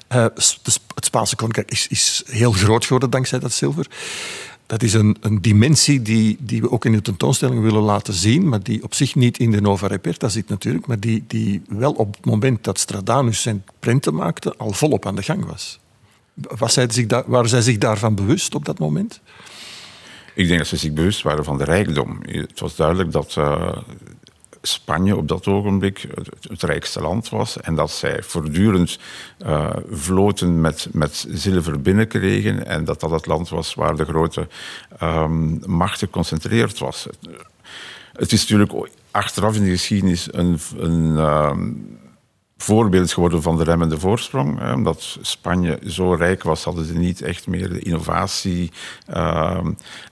het 0.08 1.04
Spaanse 1.04 1.36
koninkrijk 1.36 1.70
is, 1.70 1.86
is 1.86 2.22
heel 2.26 2.52
groot 2.52 2.84
geworden 2.84 3.10
dankzij 3.10 3.38
dat 3.38 3.52
zilver 3.52 3.86
dat 4.68 4.82
is 4.82 4.92
een, 4.92 5.16
een, 5.20 5.42
dimensie 5.42 6.02
die, 6.02 6.36
die 6.40 6.60
we 6.60 6.70
ook 6.70 6.84
in 6.84 6.92
de 6.92 7.02
tentoonstelling 7.02 7.62
willen 7.62 7.82
laten 7.82 8.14
zien, 8.14 8.48
maar 8.48 8.62
die 8.62 8.82
op 8.82 8.94
zich 8.94 9.14
niet 9.14 9.38
in 9.38 9.50
de 9.50 9.60
Nova 9.60 9.86
Reperta 9.86 10.28
zit 10.28 10.48
natuurlijk, 10.48 10.86
maar 10.86 11.00
die, 11.00 11.24
die 11.26 11.62
wel 11.68 11.92
op 11.92 12.14
het 12.16 12.24
moment 12.24 12.64
dat 12.64 12.78
Stradanus 12.78 13.42
zijn 13.42 13.64
prenten 13.78 14.14
maakte 14.14 14.54
al 14.56 14.72
volop 14.72 15.06
aan 15.06 15.16
de 15.16 15.22
gang 15.22 15.44
was. 15.44 15.78
was 16.34 16.72
zij 16.72 16.86
zich 16.90 17.06
daar, 17.06 17.22
waren 17.26 17.48
zij 17.48 17.60
zich 17.60 17.78
daarvan 17.78 18.14
bewust 18.14 18.54
op 18.54 18.64
dat 18.64 18.78
moment? 18.78 19.20
Ik 20.34 20.46
denk 20.46 20.58
dat 20.58 20.68
ze 20.68 20.76
zich 20.76 20.92
bewust 20.92 21.22
waren 21.22 21.44
van 21.44 21.58
de 21.58 21.64
rijkdom. 21.64 22.18
Het 22.22 22.60
was 22.60 22.76
duidelijk 22.76 23.12
dat 23.12 23.34
uh, 23.38 23.76
Spanje 24.62 25.16
op 25.16 25.28
dat 25.28 25.46
ogenblik 25.46 26.06
het, 26.48 26.62
rijkste 26.62 27.00
land 27.00 27.28
was 27.28 27.60
en 27.60 27.74
dat 27.74 27.90
zij 27.90 28.22
voortdurend 28.22 28.98
uh, 29.46 29.70
vloten 29.90 30.60
met, 30.60 30.88
met 30.92 31.26
zilver 31.30 31.80
binnenkregen 31.80 32.66
en 32.66 32.84
dat 32.84 33.00
dat 33.00 33.10
het 33.10 33.26
land 33.26 33.48
was 33.48 33.74
waar 33.74 33.96
de 33.96 34.04
grote 34.04 34.48
um, 35.02 35.60
macht 35.66 35.98
geconcentreerd 35.98 36.78
was. 36.78 37.06
Het 38.12 38.32
is 38.32 38.40
natuurlijk 38.40 38.90
achteraf 39.10 39.56
in 39.56 39.64
de 39.64 39.70
geschiedenis 39.70 40.28
een, 40.30 40.58
een 40.76 41.16
um, 41.16 41.98
voorbeeld 42.58 43.12
geworden 43.12 43.42
van 43.42 43.56
de 43.56 43.64
remmende 43.64 43.98
voorsprong. 43.98 44.72
Omdat 44.74 45.18
Spanje 45.20 45.78
zo 45.86 46.12
rijk 46.12 46.42
was, 46.42 46.64
hadden 46.64 46.84
ze 46.84 46.94
niet 46.94 47.22
echt 47.22 47.46
meer 47.46 47.68
de 47.68 47.78
innovatie 47.78 48.72
uh, 49.10 49.60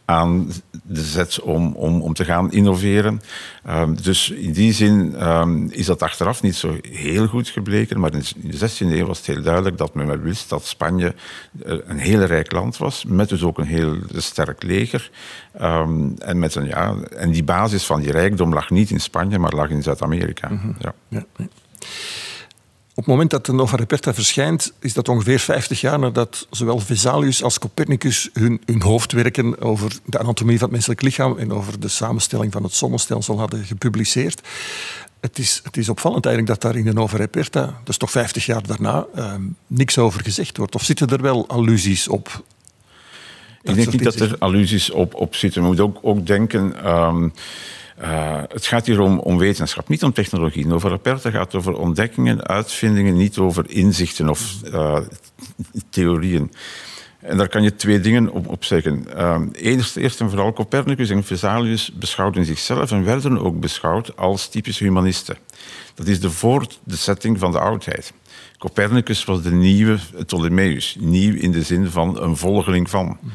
aan 0.05 0.53
de 0.83 1.03
zet 1.03 1.41
om, 1.41 1.73
om, 1.73 2.03
om 2.03 2.15
te 2.15 2.25
gaan 2.25 2.53
innoveren. 2.53 3.21
Uh, 3.67 3.83
dus 4.03 4.31
in 4.31 4.53
die 4.53 4.73
zin 4.73 5.15
uh, 5.17 5.47
is 5.69 5.87
dat 5.87 6.03
achteraf 6.03 6.43
niet 6.43 6.55
zo 6.55 6.76
heel 6.91 7.26
goed 7.26 7.49
gebleken. 7.49 8.00
Maar 8.00 8.12
in 8.12 8.25
de 8.35 8.71
16e 8.71 8.79
eeuw 8.79 9.07
was 9.07 9.19
het 9.19 9.26
heel 9.26 9.43
duidelijk 9.43 9.79
dat 9.79 9.95
men 9.95 10.23
wist 10.23 10.49
dat 10.49 10.67
Spanje 10.67 11.15
eh, 11.65 11.79
een 11.87 11.99
heel 11.99 12.21
rijk 12.21 12.53
land 12.53 12.76
was. 12.76 13.05
Met 13.05 13.29
dus 13.29 13.43
ook 13.43 13.59
een 13.59 13.67
heel 13.67 13.97
sterk 14.15 14.62
leger. 14.62 15.11
Ehm, 15.53 16.09
en, 16.19 16.38
met 16.38 16.55
een, 16.55 16.67
ja, 16.67 16.95
en 17.17 17.31
die 17.31 17.45
basis 17.45 17.87
van 17.87 18.00
die 18.00 18.11
rijkdom 18.11 18.53
lag 18.53 18.71
niet 18.71 18.91
in 18.91 19.00
Spanje, 19.00 19.38
maar 19.38 19.55
lag 19.55 19.71
in 19.71 19.83
Zuid-Amerika. 19.83 20.49
Mm 20.49 20.59
-hmm. 20.59 20.76
ja. 20.79 20.95
ja. 21.09 21.25
Op 22.97 23.05
het 23.05 23.12
moment 23.12 23.31
dat 23.31 23.47
de 23.47 23.53
Nova 23.53 23.76
Reperta 23.76 24.15
verschijnt, 24.15 24.73
is 24.81 24.95
dat 24.95 25.09
ongeveer 25.09 25.38
50 25.38 25.81
jaar 25.81 25.99
nadat 25.99 26.47
zowel 26.50 26.79
Vesalius 26.79 27.43
als 27.43 27.59
Copernicus 27.59 28.31
hun, 28.33 28.61
hun 28.65 28.83
hoofdwerken 28.83 29.61
over 29.61 29.93
de 30.05 30.19
anatomie 30.19 30.55
van 30.55 30.62
het 30.62 30.71
menselijk 30.71 31.03
lichaam 31.03 31.38
en 31.38 31.53
over 31.53 31.81
de 31.81 31.88
samenstelling 31.88 32.53
van 32.53 32.62
het 32.62 32.73
zonnestelsel 32.73 33.38
hadden 33.38 33.65
gepubliceerd. 33.65 34.49
Het 35.21 35.38
is, 35.38 35.61
het 35.65 35.76
is 35.76 35.88
opvallend 35.88 36.26
eigenlijk 36.26 36.61
dat 36.61 36.73
daar 36.73 36.81
in 36.81 36.87
de 36.87 36.93
Nova 36.93 37.17
Reperta, 37.17 37.81
dus 37.85 37.97
toch 37.97 38.11
50 38.11 38.47
jaar 38.47 38.67
daarna, 38.67 39.07
eh, 39.15 39.35
niks 39.67 39.99
over 39.99 40.23
gezegd 40.23 40.57
wordt. 40.57 40.75
Of 40.75 40.83
zitten 40.83 41.09
er 41.09 41.23
wel 41.23 41.49
allusies 41.49 42.09
op? 42.09 42.45
Ik 43.62 43.75
denk 43.75 43.93
niet 43.93 44.05
dat 44.05 44.21
er 44.21 44.38
allusies 44.38 44.91
op, 44.91 45.15
op 45.15 45.35
zitten. 45.35 45.61
We 45.61 45.67
moeten 45.67 45.85
ook, 45.85 45.99
ook 46.03 46.26
denken. 46.26 46.91
Um, 46.91 47.33
uh, 48.03 48.43
het 48.49 48.67
gaat 48.67 48.87
hier 48.87 49.00
om, 49.00 49.19
om, 49.19 49.38
wetenschap, 49.38 49.88
niet 49.88 50.03
om 50.03 50.12
technologie. 50.12 50.67
Nova 50.67 50.88
Reperta 50.88 51.31
gaat 51.31 51.55
over 51.55 51.79
ontdekkingen, 51.79 52.47
uitvindingen, 52.47 53.17
niet 53.17 53.38
over 53.38 53.71
inzichten 53.71 54.29
of 54.29 54.55
uh, 54.65 54.99
theorieën. 55.91 56.53
En 57.21 57.37
daar 57.37 57.49
kan 57.49 57.62
je 57.62 57.76
twee 57.76 58.00
dingen 58.00 58.31
op, 58.31 58.49
op 58.49 58.65
zeggen. 58.65 59.05
Uh, 59.17 59.41
eerst, 59.53 59.97
eerst 59.97 60.21
en 60.21 60.29
vooral 60.31 60.53
Copernicus 60.53 61.11
en 61.11 61.25
Vesalius 61.25 61.93
beschouwden 61.93 62.45
zichzelf 62.45 62.91
en 62.91 63.05
werden 63.05 63.38
ook 63.38 63.61
beschouwd 63.61 64.17
als 64.17 64.49
typische 64.49 64.85
humanisten. 64.85 65.37
Dat 65.95 66.07
is 66.07 66.21
de 66.21 66.31
voortzetting 66.31 67.38
van 67.38 67.53
de 67.53 67.59
oudheid. 67.59 68.12
Copernicus 68.59 69.25
was 69.25 69.43
de 69.43 69.53
nieuwe 69.53 69.99
Ptolemeus, 70.19 70.97
nieuw 70.99 71.35
in 71.35 71.53
de 71.53 71.62
zin 71.62 71.91
van 71.91 72.23
een 72.23 72.37
volgeling 72.37 72.91
van. 72.91 73.07
-hmm. 73.21 73.31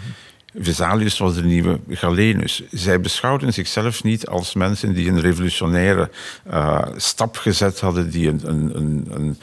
Vesalius 0.60 1.18
was 1.18 1.36
de 1.36 1.44
nieuwe 1.44 1.80
Galenus. 1.90 2.64
Zij 2.72 3.02
beschouwden 3.02 3.54
zichzelf 3.54 4.04
niet 4.04 4.28
als 4.28 4.54
mensen 4.54 4.94
die 4.94 5.10
een 5.10 5.22
revolutionaire 5.22 6.10
uh, 6.52 6.82
stap 6.96 7.38
gezet 7.38 7.80
hadden, 7.80 8.10
die 8.10 8.28
een, 8.28 8.42
een, 8.44 8.72
een, 8.76 9.08
een 9.14 9.38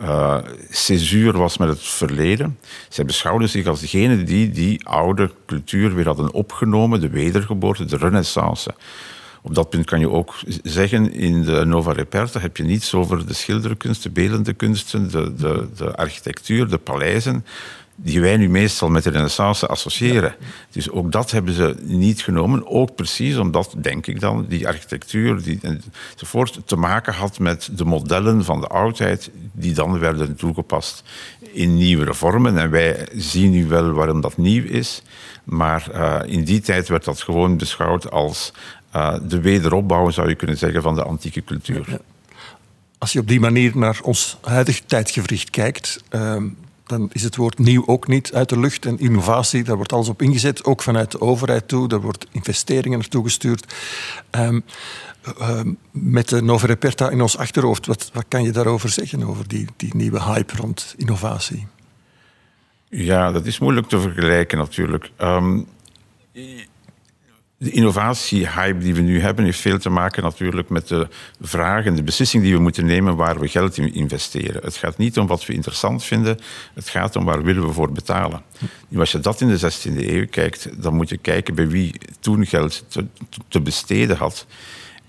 uh, 0.00 0.38
césuur 0.70 1.38
was 1.38 1.58
met 1.58 1.68
het 1.68 1.82
verleden. 1.82 2.58
Zij 2.88 3.04
beschouwden 3.04 3.48
zich 3.48 3.66
als 3.66 3.80
degene 3.80 4.22
die 4.22 4.50
die 4.50 4.86
oude 4.86 5.30
cultuur 5.46 5.94
weer 5.94 6.06
hadden 6.06 6.32
opgenomen, 6.32 7.00
de 7.00 7.08
wedergeboorte, 7.08 7.84
de 7.84 7.96
renaissance. 7.96 8.74
Op 9.42 9.54
dat 9.54 9.70
punt 9.70 9.84
kan 9.84 10.00
je 10.00 10.10
ook 10.10 10.34
zeggen, 10.62 11.12
in 11.12 11.42
de 11.42 11.64
Nova 11.64 11.92
Reperta 11.92 12.40
heb 12.40 12.56
je 12.56 12.62
niets 12.62 12.94
over 12.94 13.26
de 13.26 13.34
schilderkunst, 13.34 14.02
de 14.02 14.10
beeldende 14.10 14.52
kunsten, 14.52 15.10
de, 15.10 15.34
de, 15.34 15.68
de 15.76 15.96
architectuur, 15.96 16.68
de 16.68 16.78
paleizen 16.78 17.44
die 18.00 18.20
wij 18.20 18.36
nu 18.36 18.48
meestal 18.48 18.88
met 18.88 19.04
de 19.04 19.10
renaissance 19.10 19.66
associëren. 19.66 20.34
Dus 20.70 20.90
ook 20.90 21.12
dat 21.12 21.30
hebben 21.30 21.54
ze 21.54 21.76
niet 21.82 22.22
genomen. 22.22 22.66
Ook 22.66 22.94
precies 22.94 23.36
omdat, 23.36 23.74
denk 23.76 24.06
ik 24.06 24.20
dan, 24.20 24.46
die 24.48 24.66
architectuur 24.66 25.42
die, 25.42 25.60
enzovoort 26.12 26.60
te 26.64 26.76
maken 26.76 27.14
had 27.14 27.38
met 27.38 27.68
de 27.72 27.84
modellen 27.84 28.44
van 28.44 28.60
de 28.60 28.66
oudheid 28.66 29.30
die 29.52 29.74
dan 29.74 29.98
werden 29.98 30.36
toegepast 30.36 31.02
in 31.52 31.74
nieuwere 31.74 32.14
vormen. 32.14 32.58
En 32.58 32.70
wij 32.70 33.08
zien 33.14 33.50
nu 33.50 33.66
wel 33.66 33.92
waarom 33.92 34.20
dat 34.20 34.36
nieuw 34.36 34.64
is. 34.64 35.02
Maar 35.44 35.88
uh, 35.94 36.20
in 36.26 36.44
die 36.44 36.60
tijd 36.60 36.88
werd 36.88 37.04
dat 37.04 37.22
gewoon 37.22 37.56
beschouwd 37.56 38.10
als 38.10 38.52
uh, 38.96 39.14
de 39.22 39.40
wederopbouw, 39.40 40.10
zou 40.10 40.28
je 40.28 40.34
kunnen 40.34 40.58
zeggen, 40.58 40.82
van 40.82 40.94
de 40.94 41.02
antieke 41.02 41.44
cultuur. 41.44 42.00
Als 42.98 43.12
je 43.12 43.18
op 43.18 43.28
die 43.28 43.40
manier 43.40 43.76
naar 43.76 43.98
ons 44.02 44.36
huidige 44.42 44.82
tijdgevricht 44.86 45.50
kijkt, 45.50 46.02
uh, 46.10 46.36
dan 46.88 47.10
is 47.12 47.22
het 47.22 47.36
woord 47.36 47.58
nieuw 47.58 47.86
ook 47.86 48.06
niet 48.06 48.32
uit 48.32 48.48
de 48.48 48.58
lucht. 48.58 48.86
En 48.86 48.98
innovatie, 48.98 49.64
daar 49.64 49.76
wordt 49.76 49.92
alles 49.92 50.08
op 50.08 50.22
ingezet, 50.22 50.64
ook 50.64 50.82
vanuit 50.82 51.10
de 51.10 51.20
overheid 51.20 51.68
toe. 51.68 51.88
Daar 51.88 52.00
wordt 52.00 52.26
investeringen 52.32 52.98
naartoe 52.98 53.24
gestuurd. 53.24 53.74
Um, 54.30 54.64
met 55.90 56.28
de 56.28 56.42
Nova 56.42 56.66
Reperta 56.66 57.10
in 57.10 57.20
ons 57.20 57.36
achterhoofd, 57.36 57.86
wat, 57.86 58.10
wat 58.12 58.24
kan 58.28 58.42
je 58.42 58.50
daarover 58.50 58.88
zeggen, 58.88 59.22
over 59.22 59.48
die, 59.48 59.66
die 59.76 59.96
nieuwe 59.96 60.22
hype 60.22 60.56
rond 60.56 60.94
innovatie? 60.96 61.66
Ja, 62.88 63.32
dat 63.32 63.46
is 63.46 63.58
moeilijk 63.58 63.88
te 63.88 64.00
vergelijken 64.00 64.58
natuurlijk. 64.58 65.10
Um, 65.18 65.66
de 67.58 67.70
innovatiehype 67.70 68.78
die 68.78 68.94
we 68.94 69.00
nu 69.00 69.20
hebben, 69.20 69.44
heeft 69.44 69.60
veel 69.60 69.78
te 69.78 69.90
maken 69.90 70.22
natuurlijk 70.22 70.68
met 70.68 70.88
de 70.88 71.08
vraag 71.40 71.84
en 71.84 71.94
de 71.94 72.02
beslissing 72.02 72.42
die 72.42 72.54
we 72.54 72.60
moeten 72.60 72.86
nemen 72.86 73.16
waar 73.16 73.40
we 73.40 73.48
geld 73.48 73.76
in 73.76 73.94
investeren. 73.94 74.62
Het 74.62 74.76
gaat 74.76 74.98
niet 74.98 75.18
om 75.18 75.26
wat 75.26 75.46
we 75.46 75.52
interessant 75.52 76.04
vinden, 76.04 76.38
het 76.74 76.88
gaat 76.88 77.16
om 77.16 77.24
waar 77.24 77.42
willen 77.42 77.66
we 77.66 77.72
voor 77.72 77.92
betalen. 77.92 78.42
Als 78.96 79.12
je 79.12 79.20
dat 79.20 79.40
in 79.40 79.48
de 79.48 79.72
16e 79.72 80.08
eeuw 80.08 80.26
kijkt, 80.30 80.82
dan 80.82 80.94
moet 80.94 81.08
je 81.08 81.16
kijken 81.16 81.54
bij 81.54 81.68
wie 81.68 81.94
toen 82.20 82.46
geld 82.46 82.84
te 83.48 83.60
besteden 83.60 84.16
had. 84.16 84.46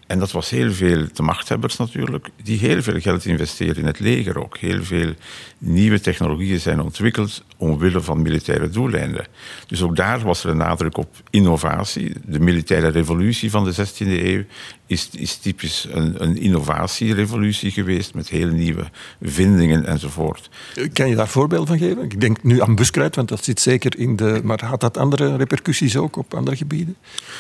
En 0.10 0.20
dat 0.20 0.32
was 0.32 0.50
heel 0.50 0.72
veel 0.72 1.08
de 1.14 1.24
machthebbers 1.24 1.78
natuurlijk, 1.78 2.30
die 2.44 2.58
heel 2.58 2.82
veel 2.82 3.00
geld 3.00 3.26
investeren 3.26 3.76
in 3.76 3.86
het 3.86 4.00
leger 4.00 4.40
ook. 4.40 4.58
Heel 4.58 4.84
veel 4.84 5.14
nieuwe 5.58 6.00
technologieën 6.00 6.60
zijn 6.60 6.82
ontwikkeld 6.82 7.44
omwille 7.58 8.02
van 8.02 8.22
militaire 8.22 8.70
doeleinden. 8.70 9.28
Dus 9.68 9.82
ook 9.82 9.96
daar 9.96 10.20
was 10.20 10.44
er 10.44 10.50
een 10.50 10.58
nadruk 10.58 10.98
op 10.98 11.16
innovatie. 11.30 12.14
De 12.26 12.40
militaire 12.40 12.88
revolutie 12.88 13.50
van 13.50 13.64
de 13.64 13.74
16e 13.74 14.08
eeuw 14.08 14.44
is, 14.86 15.10
is 15.12 15.38
typisch 15.38 15.88
een, 15.92 16.24
een 16.24 16.38
innovatierevolutie 16.38 17.72
geweest 17.72 18.14
met 18.14 18.30
hele 18.30 18.52
nieuwe 18.52 18.90
vindingen 19.22 19.86
enzovoort. 19.86 20.50
Kan 20.94 21.10
je 21.10 21.16
daar 21.16 21.28
voorbeelden 21.28 21.68
van 21.68 21.78
geven? 21.78 22.04
Ik 22.04 22.22
denk 22.22 22.44
nu 22.44 22.62
aan 22.62 22.76
buskruid, 22.76 23.16
want 23.16 23.30
dat 23.30 23.44
zit 23.44 23.60
zeker 23.60 24.00
in 24.00 24.16
de. 24.16 24.42
Maar 24.44 24.66
had 24.66 24.82
dat 24.82 24.98
andere 24.98 25.36
repercussies 25.36 25.98
ook 25.98 26.16
op 26.16 26.34
andere 26.34 26.58
gebieden? 26.58 26.96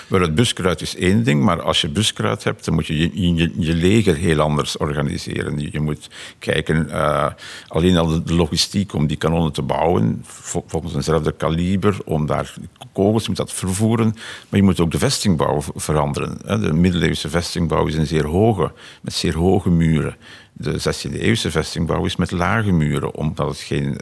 Wel, 0.07 0.21
het 0.21 0.35
buskruid 0.35 0.81
is 0.81 0.95
één 0.95 1.23
ding, 1.23 1.43
maar 1.43 1.61
als 1.61 1.81
je 1.81 1.89
buskruid 1.89 2.43
dan 2.65 2.73
moet 2.73 2.87
je 2.87 2.97
je, 2.97 3.33
je, 3.33 3.51
je 3.57 3.73
leger 3.73 4.15
heel 4.15 4.39
anders 4.39 4.77
organiseren. 4.77 5.59
Je, 5.59 5.69
je 5.71 5.79
moet 5.79 6.09
kijken, 6.39 6.87
uh, 6.89 7.27
alleen 7.67 7.97
al 7.97 8.23
de 8.23 8.33
logistiek 8.33 8.93
om 8.93 9.07
die 9.07 9.17
kanonnen 9.17 9.51
te 9.51 9.61
bouwen, 9.61 10.23
volgens 10.67 10.95
eenzelfde 10.95 11.31
kaliber, 11.31 11.97
om 12.05 12.25
daar 12.25 12.53
kogels 12.93 13.27
moet 13.27 13.37
dat 13.37 13.53
vervoeren. 13.53 14.15
Maar 14.49 14.59
je 14.59 14.63
moet 14.65 14.79
ook 14.79 14.91
de 14.91 14.99
vestingbouw 14.99 15.61
veranderen. 15.75 16.61
De 16.61 16.73
middeleeuwse 16.73 17.29
vestingbouw 17.29 17.87
is 17.87 17.95
een 17.95 18.07
zeer 18.07 18.25
hoge, 18.25 18.71
met 19.01 19.13
zeer 19.13 19.37
hoge 19.37 19.69
muren. 19.69 20.15
De 20.61 20.79
16e 20.79 21.19
eeuwse 21.19 21.51
vestingbouw 21.51 22.05
is 22.05 22.15
met 22.15 22.31
lage 22.31 22.71
muren, 22.71 23.15
omdat 23.15 23.47
het 23.47 23.59
geen, 23.59 23.97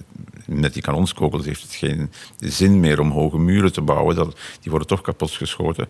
met 0.45 0.73
die 0.73 0.81
kanonskogels 0.81 1.45
heeft 1.45 1.61
het 1.61 1.75
geen 1.75 2.11
zin 2.39 2.79
meer 2.79 2.99
om 2.99 3.11
hoge 3.11 3.37
muren 3.37 3.73
te 3.73 3.81
bouwen. 3.81 4.15
Dat, 4.15 4.39
die 4.61 4.69
worden 4.69 4.87
toch 4.87 5.01
kapot 5.01 5.31
geschoten. 5.31 5.87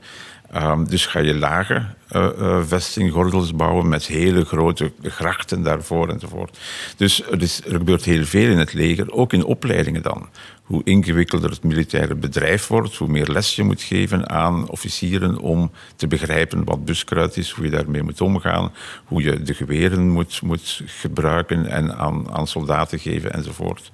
Um, 0.55 0.89
dus 0.89 1.05
ga 1.05 1.19
je 1.19 1.35
lage 1.35 1.85
uh, 2.11 2.61
vestinggordels 2.63 3.55
bouwen 3.55 3.89
met 3.89 4.05
hele 4.05 4.45
grote 4.45 4.91
grachten 5.01 5.63
daarvoor 5.63 6.09
enzovoort. 6.09 6.57
Dus 6.97 7.21
is, 7.21 7.61
er 7.65 7.71
gebeurt 7.71 8.03
heel 8.03 8.25
veel 8.25 8.51
in 8.51 8.57
het 8.57 8.73
leger, 8.73 9.11
ook 9.11 9.33
in 9.33 9.43
opleidingen 9.43 10.01
dan 10.01 10.29
hoe 10.67 10.81
ingewikkelder 10.83 11.49
het 11.49 11.63
militaire 11.63 12.15
bedrijf 12.15 12.67
wordt, 12.67 12.95
hoe 12.95 13.07
meer 13.07 13.31
les 13.31 13.55
je 13.55 13.63
moet 13.63 13.81
geven 13.81 14.29
aan 14.29 14.69
officieren 14.69 15.39
om 15.39 15.71
te 15.95 16.07
begrijpen 16.07 16.63
wat 16.63 16.85
buskruid 16.85 17.37
is, 17.37 17.51
hoe 17.51 17.65
je 17.65 17.71
daarmee 17.71 18.03
moet 18.03 18.21
omgaan, 18.21 18.71
hoe 19.05 19.23
je 19.23 19.41
de 19.41 19.53
geweren 19.53 20.09
moet, 20.09 20.41
moet 20.41 20.81
gebruiken 20.85 21.65
en 21.65 21.97
aan, 21.97 22.31
aan 22.31 22.47
soldaten 22.47 22.99
geven 22.99 23.33
enzovoort. 23.33 23.91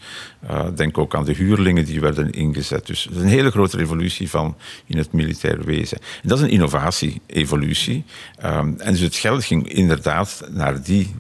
Uh, 0.50 0.66
denk 0.76 0.98
ook 0.98 1.16
aan 1.16 1.26
de 1.26 1.34
huurlingen 1.34 1.86
die 1.86 2.00
werden 2.00 2.32
ingezet. 2.32 2.88
Dus 2.88 3.04
het 3.04 3.16
is 3.16 3.22
een 3.22 3.28
hele 3.28 3.52
grote 3.52 3.78
revolutie 3.78 4.30
van 4.30 4.56
in 4.86 4.98
het 4.98 5.12
militair 5.12 5.64
wezen. 5.64 5.98
En 5.98 6.30
dat 6.30 6.38
is 6.38 6.44
een 6.44 6.52
innovatie-evolutie. 6.52 8.04
Um, 8.46 8.80
en 8.80 8.92
dus 8.92 9.00
het 9.00 9.16
geld 9.16 9.46
ging 9.46 9.70
inderdaad 9.70 10.48
naar 10.52 10.84
die 10.84 11.16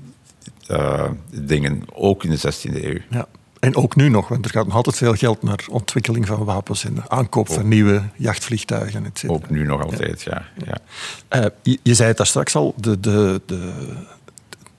uh, 0.69 1.09
dingen, 1.31 1.83
ook 1.93 2.23
in 2.23 2.29
de 2.29 2.53
16e 2.53 2.83
eeuw. 2.83 2.99
Ja. 3.09 3.27
En 3.63 3.75
ook 3.75 3.95
nu 3.95 4.09
nog, 4.09 4.27
want 4.27 4.45
er 4.45 4.51
gaat 4.51 4.65
nog 4.65 4.75
altijd 4.75 4.95
veel 4.95 5.13
geld 5.13 5.43
naar 5.43 5.65
ontwikkeling 5.69 6.27
van 6.27 6.43
wapens 6.43 6.85
en 6.85 7.03
aankoop 7.07 7.49
van 7.49 7.67
nieuwe 7.67 8.01
jachtvliegtuigen. 8.15 9.05
Et 9.05 9.23
ook 9.27 9.49
nu 9.49 9.65
nog 9.65 9.83
altijd, 9.83 10.21
ja. 10.21 10.45
ja. 10.65 10.77
Uh, 11.41 11.49
je, 11.61 11.79
je, 11.83 11.93
zei 11.93 12.07
het 12.07 12.17
daar 12.17 12.25
straks 12.25 12.55
al, 12.55 12.73
de, 12.77 12.99
de, 12.99 13.41
de, 13.45 13.71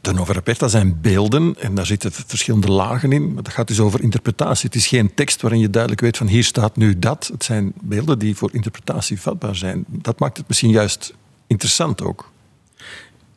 de 0.01 0.69
zijn 0.69 1.01
beelden 1.01 1.57
en 1.61 1.75
daar 1.75 1.87
zitten 1.87 2.13
verschillende 2.13 2.71
lagen 2.71 3.13
in. 3.13 3.35
Maar 3.35 3.43
dat 3.43 3.53
gaat 3.53 3.69
dus 3.69 3.81
over 3.81 4.03
interpretatie. 4.03 4.67
Het 4.67 4.75
is 4.75 4.87
geen 4.87 5.15
tekst 5.15 5.43
waarin 5.43 5.61
je 5.61 5.71
duidelijk 5.71 6.03
weet 6.03 6.17
van 6.17 6.27
hier 6.27 6.45
staat 6.45 6.77
nu 6.77 6.99
dat. 6.99 7.29
Het 7.33 7.45
zijn 7.45 7.73
beelden 7.81 8.19
die 8.19 8.37
voor 8.37 8.51
interpretatie 8.53 9.21
vatbaar 9.21 9.57
zijn. 9.57 9.85
Dat 9.89 10.19
maakt 10.19 10.37
het 10.37 10.49
misschien 10.49 10.71
juist 10.71 11.15
interessant 11.47 12.03
ook. 12.03 12.33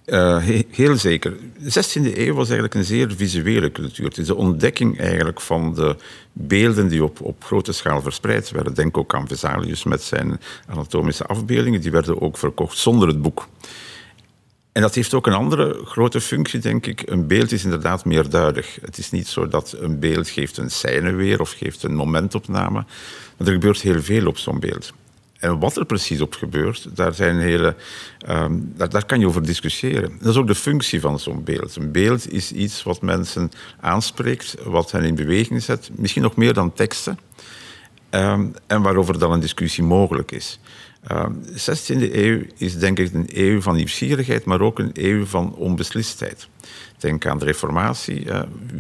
Uh, 0.08 0.44
heel 0.70 0.98
zeker. 0.98 1.38
De 1.58 1.84
16e 1.84 2.18
eeuw 2.18 2.34
was 2.34 2.46
eigenlijk 2.46 2.74
een 2.74 2.84
zeer 2.84 3.12
visuele 3.16 3.72
cultuur. 3.72 4.06
Het 4.06 4.18
is 4.18 4.28
de 4.28 4.36
ontdekking 4.36 5.00
eigenlijk 5.00 5.42
van 5.42 5.74
de 5.74 5.96
beelden 6.34 6.88
die 6.88 7.04
op, 7.04 7.22
op 7.22 7.44
grote 7.44 7.72
schaal 7.72 8.02
verspreid 8.02 8.52
werden. 8.52 8.74
Denk 8.74 8.98
ook 8.98 9.16
aan 9.16 9.28
Vesalius 9.28 9.84
met 9.84 10.02
zijn 10.02 10.40
anatomische 10.68 11.26
afbeeldingen. 11.26 11.82
Die 11.82 11.92
werden 11.92 12.22
ook 12.22 12.38
verkocht 12.38 12.78
zonder 12.78 13.08
het 13.08 13.22
boek. 13.22 13.48
En 14.72 14.82
dat 14.82 14.96
heeft 14.96 15.14
ook 15.14 15.28
een 15.28 15.34
andere 15.34 15.82
grote 15.86 16.22
functie, 16.22 16.60
denk 16.60 16.86
ik. 16.86 17.04
Een 17.06 17.28
beeld 17.28 17.52
is 17.52 17.64
inderdaad 17.64 18.06
meerduidig. 18.06 18.78
Het 18.82 18.98
is 18.98 19.12
niet 19.12 19.28
zo 19.28 19.48
dat 19.48 19.76
een 19.80 20.00
beeld 20.00 20.30
geeft 20.30 20.58
een 20.58 20.72
scène 20.72 21.12
weer 21.12 21.42
of 21.42 21.52
geeft 21.52 21.84
een 21.84 21.96
momentopname. 21.96 22.86
Maar 23.38 23.48
er 23.48 23.54
gebeurt 23.54 23.82
heel 23.82 24.02
veel 24.02 24.28
op 24.28 24.38
zo'n 24.38 24.60
beeld. 24.60 24.94
En 25.40 25.60
wat 25.60 25.78
er 25.78 25.86
precies 25.86 26.22
op 26.22 26.34
gebeurt, 26.34 26.96
daar, 26.96 27.14
zijn 27.14 27.40
hele, 27.40 27.76
um, 28.30 28.74
daar, 28.76 28.90
daar, 28.90 29.06
kan 29.06 29.20
je 29.20 29.28
over 29.28 29.46
discussiëren. 29.46 30.18
Dat 30.20 30.30
is 30.30 30.38
ook 30.40 30.48
de 30.48 30.56
functie 30.56 31.02
van 31.02 31.20
zo'n 31.20 31.44
beeld. 31.44 31.76
Een 31.76 31.92
beeld 31.92 32.32
is 32.32 32.52
iets 32.52 32.84
wat 32.84 33.02
mensen 33.02 33.52
aanspreekt, 33.80 34.56
wat 34.64 34.92
hen 34.92 35.04
in 35.04 35.16
beweging 35.16 35.64
zet, 35.64 35.90
misschien 35.96 36.22
nog 36.22 36.36
meer 36.36 36.54
dan 36.54 36.74
teksten, 36.74 37.20
um, 38.12 38.54
en 38.68 38.82
waarover 38.82 39.20
dan 39.20 39.32
een 39.32 39.40
discussie 39.40 39.84
mogelijk 39.84 40.32
is. 40.32 40.60
Um, 41.12 41.42
de 41.42 41.60
16e 41.60 42.14
eeuw 42.16 42.42
is 42.58 42.78
denk 42.78 43.00
ik 43.00 43.14
een 43.14 43.30
eeuw 43.34 43.62
van 43.62 43.76
nieuwsgierigheid, 43.76 44.46
maar 44.46 44.62
ook 44.62 44.80
een 44.80 44.92
eeuw 44.94 45.26
van 45.26 45.56
onbeslistheid. 45.56 46.48
Denk 46.98 47.26
aan 47.26 47.40
de 47.40 47.46
Reformatie. 47.46 48.28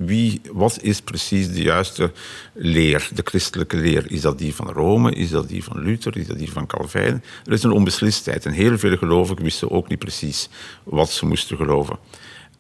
Wie, 0.06 0.42
wat 0.52 0.80
is 0.82 1.02
precies 1.02 1.52
de 1.52 1.62
juiste 1.62 2.12
leer, 2.54 3.10
de 3.14 3.22
christelijke 3.26 3.78
leer? 3.78 4.12
Is 4.12 4.22
dat 4.22 4.38
die 4.38 4.56
van 4.56 4.70
Rome? 4.70 5.12
Is 5.12 5.30
dat 5.30 5.48
die 5.48 5.64
van 5.64 5.80
Luther? 5.80 6.18
Is 6.18 6.28
dat 6.28 6.38
die 6.38 6.52
van 6.52 6.66
Calvijn? 6.66 7.24
Er 7.46 7.54
is 7.54 7.64
een 7.64 7.72
onbeslistheid. 7.72 8.46
En 8.46 8.52
heel 8.52 8.78
veel 8.78 8.98
gelovigen 8.98 9.44
wisten 9.44 9.72
ook 9.72 9.88
niet 9.88 10.00
precies 10.00 10.50
wat 10.84 11.10
ze 11.10 11.26
moesten 11.26 11.58
geloven. 11.58 11.98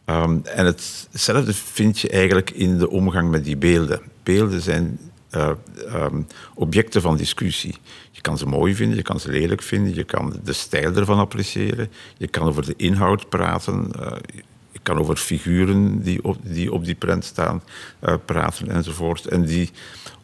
Um, 0.05 0.41
en 0.43 0.65
hetzelfde 0.65 1.53
vind 1.53 1.99
je 1.99 2.09
eigenlijk 2.09 2.49
in 2.49 2.77
de 2.77 2.89
omgang 2.89 3.29
met 3.29 3.43
die 3.43 3.57
beelden. 3.57 4.01
Beelden 4.23 4.61
zijn 4.61 4.99
uh, 5.37 6.03
um, 6.03 6.27
objecten 6.53 7.01
van 7.01 7.17
discussie. 7.17 7.75
Je 8.11 8.21
kan 8.21 8.37
ze 8.37 8.45
mooi 8.45 8.75
vinden, 8.75 8.97
je 8.97 9.03
kan 9.03 9.19
ze 9.19 9.29
lelijk 9.29 9.61
vinden, 9.61 9.95
je 9.95 10.03
kan 10.03 10.39
de 10.43 10.53
stijl 10.53 10.95
ervan 10.95 11.19
appreciëren, 11.19 11.91
je 12.17 12.27
kan 12.27 12.47
over 12.47 12.65
de 12.65 12.73
inhoud 12.77 13.29
praten. 13.29 13.91
Uh, 13.99 14.11
ik 14.71 14.83
kan 14.83 14.99
over 14.99 15.15
figuren 15.15 16.01
die 16.01 16.23
op 16.23 16.37
die, 16.43 16.73
op 16.73 16.85
die 16.85 16.95
prent 16.95 17.25
staan 17.25 17.63
uh, 18.03 18.13
praten 18.25 18.69
enzovoort. 18.69 19.25
En 19.25 19.45
die 19.45 19.71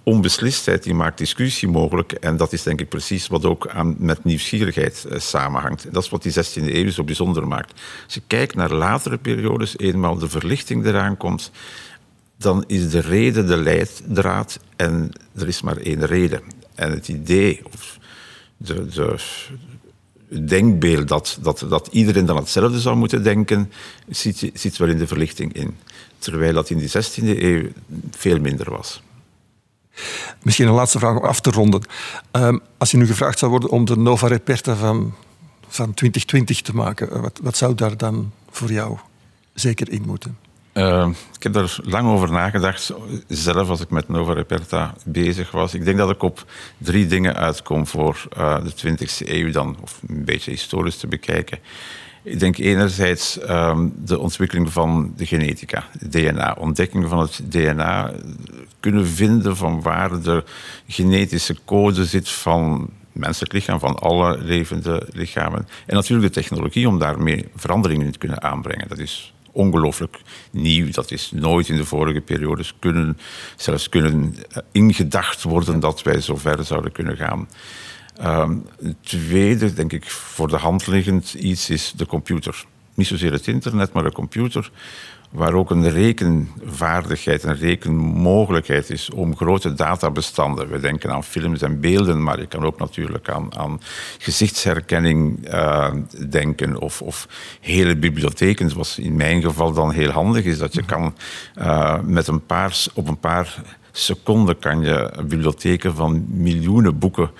onbeslistheid 0.03 0.83
die 0.83 0.93
maakt 0.93 1.17
discussie 1.17 1.67
mogelijk. 1.67 2.11
En 2.11 2.37
dat 2.37 2.53
is 2.53 2.63
denk 2.63 2.79
ik 2.79 2.89
precies 2.89 3.27
wat 3.27 3.45
ook 3.45 3.67
aan, 3.67 3.95
met 3.99 4.23
nieuwsgierigheid 4.23 5.05
samenhangt. 5.15 5.93
Dat 5.93 6.03
is 6.03 6.09
wat 6.09 6.23
die 6.23 6.33
16e 6.33 6.73
eeuw 6.73 6.89
zo 6.89 7.03
bijzonder 7.03 7.47
maakt. 7.47 7.81
Als 8.05 8.13
je 8.13 8.21
kijkt 8.27 8.55
naar 8.55 8.71
latere 8.71 9.17
periodes, 9.17 9.77
eenmaal 9.77 10.17
de 10.17 10.29
verlichting 10.29 10.85
eraan 10.85 11.17
komt, 11.17 11.51
dan 12.43 12.63
is 12.67 12.89
de 12.89 12.99
reden 12.99 13.47
de 13.47 13.57
leidraad 13.57 14.59
en 14.75 15.11
er 15.35 15.47
is 15.47 15.61
maar 15.61 15.77
één 15.77 16.05
reden. 16.05 16.41
En 16.75 16.91
het 16.91 17.07
idee, 17.07 17.61
of 17.65 17.97
de, 18.57 18.85
de, 18.85 19.17
denkbeeld 20.45 21.07
dat, 21.07 21.37
dat, 21.41 21.65
dat 21.69 21.87
iedereen 21.91 22.25
dan 22.25 22.35
hetzelfde 22.35 22.79
zou 22.79 22.95
moeten 22.95 23.23
denken, 23.23 23.71
zit, 24.07 24.49
zit 24.53 24.77
wel 24.77 24.87
in 24.87 24.97
de 24.97 25.07
verlichting 25.07 25.53
in. 25.53 25.77
Terwijl 26.17 26.53
dat 26.53 26.69
in 26.69 26.77
de 26.77 26.89
16e 26.89 27.23
eeuw 27.23 27.67
veel 28.11 28.39
minder 28.39 28.71
was. 28.71 29.01
Misschien 30.41 30.67
een 30.67 30.73
laatste 30.73 30.99
vraag 30.99 31.17
om 31.17 31.25
af 31.25 31.39
te 31.39 31.51
ronden. 31.51 31.81
Um, 32.31 32.61
als 32.77 32.91
je 32.91 32.97
nu 32.97 33.05
gevraagd 33.05 33.39
zou 33.39 33.51
worden 33.51 33.69
om 33.69 33.85
de 33.85 33.97
Nova 33.97 34.27
Reperta 34.27 34.75
van, 34.75 35.13
van 35.67 35.93
2020 35.93 36.61
te 36.61 36.75
maken, 36.75 37.21
wat, 37.21 37.39
wat 37.43 37.57
zou 37.57 37.75
daar 37.75 37.97
dan 37.97 38.31
voor 38.49 38.71
jou 38.71 38.97
zeker 39.53 39.91
in 39.91 40.03
moeten? 40.05 40.37
Uh, 40.73 41.09
ik 41.35 41.43
heb 41.43 41.53
daar 41.53 41.77
lang 41.83 42.07
over 42.07 42.31
nagedacht, 42.31 42.93
zelf 43.27 43.69
als 43.69 43.81
ik 43.81 43.89
met 43.89 44.07
Nova 44.09 44.33
Reperta 44.33 44.93
bezig 45.05 45.51
was. 45.51 45.73
Ik 45.73 45.85
denk 45.85 45.97
dat 45.97 46.09
ik 46.09 46.23
op 46.23 46.45
drie 46.77 47.07
dingen 47.07 47.35
uitkom 47.35 47.87
voor 47.87 48.27
uh, 48.37 48.57
de 48.63 48.95
20e 48.95 49.27
eeuw 49.27 49.51
dan, 49.51 49.77
of 49.81 49.99
een 50.07 50.25
beetje 50.25 50.51
historisch 50.51 50.97
te 50.97 51.07
bekijken. 51.07 51.59
Ik 52.23 52.39
denk 52.39 52.57
enerzijds 52.57 53.39
um, 53.49 53.93
de 53.97 54.19
ontwikkeling 54.19 54.71
van 54.71 55.13
de 55.17 55.25
genetica, 55.25 55.83
DNA, 56.09 56.55
ontdekking 56.59 57.09
van 57.09 57.19
het 57.19 57.41
DNA, 57.43 58.11
kunnen 58.79 59.07
vinden 59.07 59.57
van 59.57 59.81
waar 59.81 60.21
de 60.21 60.43
genetische 60.87 61.55
code 61.65 62.05
zit 62.05 62.29
van 62.29 62.89
menselijk 63.11 63.53
lichaam, 63.53 63.79
van 63.79 63.99
alle 63.99 64.37
levende 64.37 65.07
lichamen. 65.11 65.67
En 65.85 65.95
natuurlijk 65.95 66.33
de 66.33 66.41
technologie 66.41 66.87
om 66.87 66.99
daarmee 66.99 67.47
veranderingen 67.55 68.05
in 68.05 68.11
te 68.11 68.17
kunnen 68.17 68.43
aanbrengen. 68.43 68.87
Dat 68.87 68.97
is 68.97 69.32
ongelooflijk 69.53 70.19
nieuw. 70.51 70.91
Dat 70.91 71.11
is 71.11 71.31
nooit 71.33 71.69
in 71.69 71.75
de 71.75 71.85
vorige 71.85 72.21
periodes 72.21 72.73
kunnen, 72.79 73.17
zelfs 73.55 73.89
kunnen 73.89 74.35
eh, 74.51 74.57
ingedacht 74.71 75.43
worden 75.43 75.79
dat 75.79 76.01
wij 76.01 76.21
zo 76.21 76.35
ver 76.35 76.63
zouden 76.63 76.91
kunnen 76.91 77.17
gaan. 77.17 77.47
Um, 78.21 78.65
tweede, 79.01 79.73
denk 79.73 79.93
ik, 79.93 80.09
voor 80.09 80.47
de 80.47 80.57
hand 80.57 80.87
liggend 80.87 81.33
iets 81.33 81.69
is 81.69 81.93
de 81.95 82.05
computer. 82.05 82.65
Niet 82.93 83.07
zozeer 83.07 83.31
het 83.31 83.47
internet, 83.47 83.93
maar 83.93 84.03
de 84.03 84.11
computer 84.11 84.71
waar 85.33 85.53
ook 85.53 85.69
een 85.69 85.89
rekenvaardigheid, 85.89 87.43
een 87.43 87.55
rekenmogelijkheid 87.55 88.89
is 88.89 89.09
om 89.09 89.35
grote 89.35 89.73
databestanden. 89.73 90.69
We 90.69 90.79
denken 90.79 91.11
aan 91.11 91.23
films 91.23 91.61
en 91.61 91.79
beelden, 91.79 92.23
maar 92.23 92.39
je 92.39 92.47
kan 92.47 92.65
ook 92.65 92.79
natuurlijk 92.79 93.29
aan, 93.29 93.55
aan 93.55 93.81
gezichtsherkenning 94.17 95.47
uh, 95.53 95.91
denken 96.29 96.81
of, 96.81 97.01
of, 97.01 97.27
hele 97.59 97.95
bibliotheken, 97.95 98.69
zoals 98.69 98.99
in 98.99 99.15
mijn 99.15 99.41
geval 99.41 99.73
dan 99.73 99.91
heel 99.91 100.09
handig 100.09 100.45
is, 100.45 100.57
dat 100.57 100.73
je 100.73 100.85
kan 100.85 101.15
uh, 101.59 101.99
met 102.01 102.27
een 102.27 102.45
paar, 102.45 102.85
op 102.93 103.07
een 103.07 103.19
paar 103.19 103.61
seconde 103.95 104.55
kan 104.55 104.81
je 104.81 105.23
bibliotheken 105.27 105.95
van 105.95 106.25
miljoenen 106.27 106.97
boeken 106.97 107.31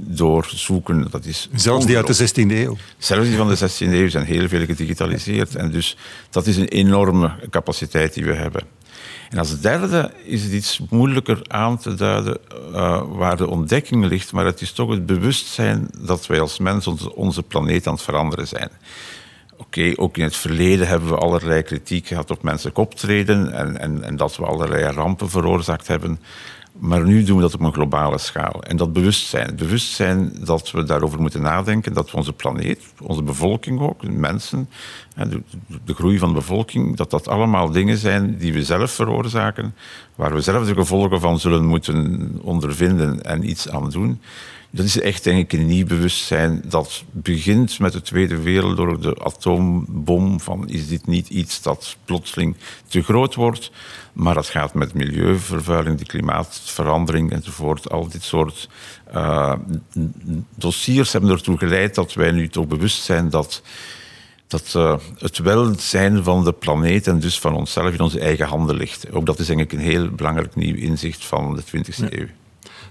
doorzoeken. 0.00 1.06
Dat 1.10 1.24
is 1.24 1.48
Zelfs 1.54 1.86
die 1.86 1.96
uit 1.96 2.06
de 2.06 2.28
16e 2.28 2.50
eeuw. 2.50 2.76
Zelfs 2.98 3.28
die 3.28 3.36
van 3.36 3.48
de 3.48 3.58
16e 3.58 3.92
eeuw 3.92 4.08
zijn 4.08 4.24
heel 4.24 4.48
veel 4.48 4.64
gedigitaliseerd. 4.64 5.54
En 5.54 5.70
dus 5.70 5.96
dat 6.30 6.46
is 6.46 6.56
een 6.56 6.68
enorme 6.68 7.32
capaciteit 7.50 8.14
die 8.14 8.24
we 8.24 8.32
hebben. 8.32 8.62
En 9.30 9.38
als 9.38 9.60
derde 9.60 10.10
is 10.24 10.42
het 10.42 10.52
iets 10.52 10.80
moeilijker 10.90 11.42
aan 11.48 11.78
te 11.78 11.94
duiden 11.94 12.38
uh, 12.72 13.02
waar 13.08 13.36
de 13.36 13.48
ontdekking 13.48 14.04
ligt, 14.04 14.32
maar 14.32 14.44
het 14.44 14.60
is 14.60 14.72
toch 14.72 14.90
het 14.90 15.06
bewustzijn 15.06 15.88
dat 15.98 16.26
wij 16.26 16.40
als 16.40 16.58
mens 16.58 16.86
onze 17.14 17.42
planeet 17.42 17.86
aan 17.86 17.94
het 17.94 18.02
veranderen 18.02 18.48
zijn. 18.48 18.70
Oké, 19.64 19.92
ook 19.96 20.16
in 20.16 20.24
het 20.24 20.36
verleden 20.36 20.88
hebben 20.88 21.08
we 21.08 21.16
allerlei 21.16 21.62
kritiek 21.62 22.06
gehad 22.06 22.30
op 22.30 22.42
menselijk 22.42 22.78
optreden 22.78 23.52
en, 23.52 23.80
en, 23.80 24.02
en 24.02 24.16
dat 24.16 24.36
we 24.36 24.44
allerlei 24.44 24.84
rampen 24.84 25.30
veroorzaakt 25.30 25.86
hebben. 25.86 26.20
Maar 26.78 27.04
nu 27.04 27.24
doen 27.24 27.36
we 27.36 27.42
dat 27.42 27.54
op 27.54 27.60
een 27.60 27.72
globale 27.72 28.18
schaal. 28.18 28.62
En 28.62 28.76
dat 28.76 28.92
bewustzijn, 28.92 29.46
het 29.46 29.56
bewustzijn 29.56 30.32
dat 30.40 30.70
we 30.70 30.84
daarover 30.84 31.20
moeten 31.20 31.42
nadenken, 31.42 31.92
dat 31.92 32.10
we 32.10 32.16
onze 32.16 32.32
planeet, 32.32 32.80
onze 33.00 33.22
bevolking 33.22 33.80
ook, 33.80 34.08
mensen, 34.08 34.68
de, 35.14 35.42
de 35.84 35.94
groei 35.94 36.18
van 36.18 36.28
de 36.28 36.34
bevolking, 36.34 36.96
dat 36.96 37.10
dat 37.10 37.28
allemaal 37.28 37.70
dingen 37.70 37.96
zijn 37.96 38.36
die 38.38 38.52
we 38.52 38.64
zelf 38.64 38.90
veroorzaken, 38.90 39.74
waar 40.14 40.34
we 40.34 40.40
zelf 40.40 40.66
de 40.66 40.74
gevolgen 40.74 41.20
van 41.20 41.40
zullen 41.40 41.64
moeten 41.64 42.30
ondervinden 42.42 43.22
en 43.22 43.48
iets 43.48 43.68
aan 43.68 43.90
doen 43.90 44.20
dat 44.74 44.84
is 44.84 45.00
echt 45.00 45.24
denk 45.24 45.52
ik 45.52 45.60
een 45.60 45.66
nieuw 45.66 45.86
bewustzijn 45.86 46.62
dat 46.64 47.04
begint 47.10 47.78
met 47.78 47.92
de 47.92 48.02
Tweede 48.02 48.42
Wereldoorlog, 48.42 48.98
de 48.98 49.24
atoombom. 49.24 50.40
Van 50.40 50.68
is 50.68 50.88
dit 50.88 51.06
niet 51.06 51.28
iets 51.28 51.62
dat 51.62 51.96
plotseling 52.04 52.56
te 52.88 53.02
groot 53.02 53.34
wordt? 53.34 53.70
Maar 54.12 54.34
dat 54.34 54.46
gaat 54.46 54.74
met 54.74 54.94
milieuvervuiling, 54.94 55.98
de 55.98 56.04
klimaatverandering 56.04 57.32
enzovoort. 57.32 57.90
Al 57.90 58.08
dit 58.08 58.22
soort 58.22 58.68
uh, 59.14 59.54
dossiers 60.54 61.12
hebben 61.12 61.30
ertoe 61.30 61.58
geleid 61.58 61.94
dat 61.94 62.14
wij 62.14 62.30
nu 62.30 62.48
toch 62.48 62.66
bewust 62.66 63.02
zijn 63.02 63.28
dat 63.28 63.62
dat 64.54 64.74
uh, 64.76 64.96
het 65.18 65.38
welzijn 65.38 66.24
van 66.24 66.44
de 66.44 66.52
planeet 66.52 67.06
en 67.06 67.18
dus 67.18 67.38
van 67.38 67.54
onszelf 67.54 67.92
in 67.92 68.00
onze 68.00 68.20
eigen 68.20 68.46
handen 68.46 68.76
ligt. 68.76 69.12
Ook 69.12 69.26
dat 69.26 69.38
is 69.38 69.46
denk 69.46 69.60
ik 69.60 69.72
een 69.72 69.78
heel 69.78 70.10
belangrijk 70.10 70.54
nieuw 70.54 70.76
inzicht 70.76 71.24
van 71.24 71.54
de 71.54 71.62
20e 71.62 72.12
eeuw 72.12 72.26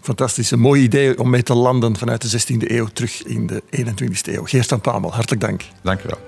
fantastische, 0.01 0.57
mooie 0.57 0.81
idee 0.81 1.19
om 1.19 1.29
mee 1.29 1.43
te 1.43 1.53
landen 1.53 1.97
vanuit 1.97 2.31
de 2.31 2.41
16e 2.41 2.71
eeuw 2.71 2.87
terug 2.87 3.23
in 3.23 3.47
de 3.47 3.63
21e 3.77 4.33
eeuw. 4.33 4.45
Geert 4.45 4.67
van 4.67 4.81
Pamel, 4.81 5.13
hartelijk 5.13 5.41
dank. 5.41 5.63
Dank 5.81 6.01
je 6.01 6.07
wel. 6.07 6.19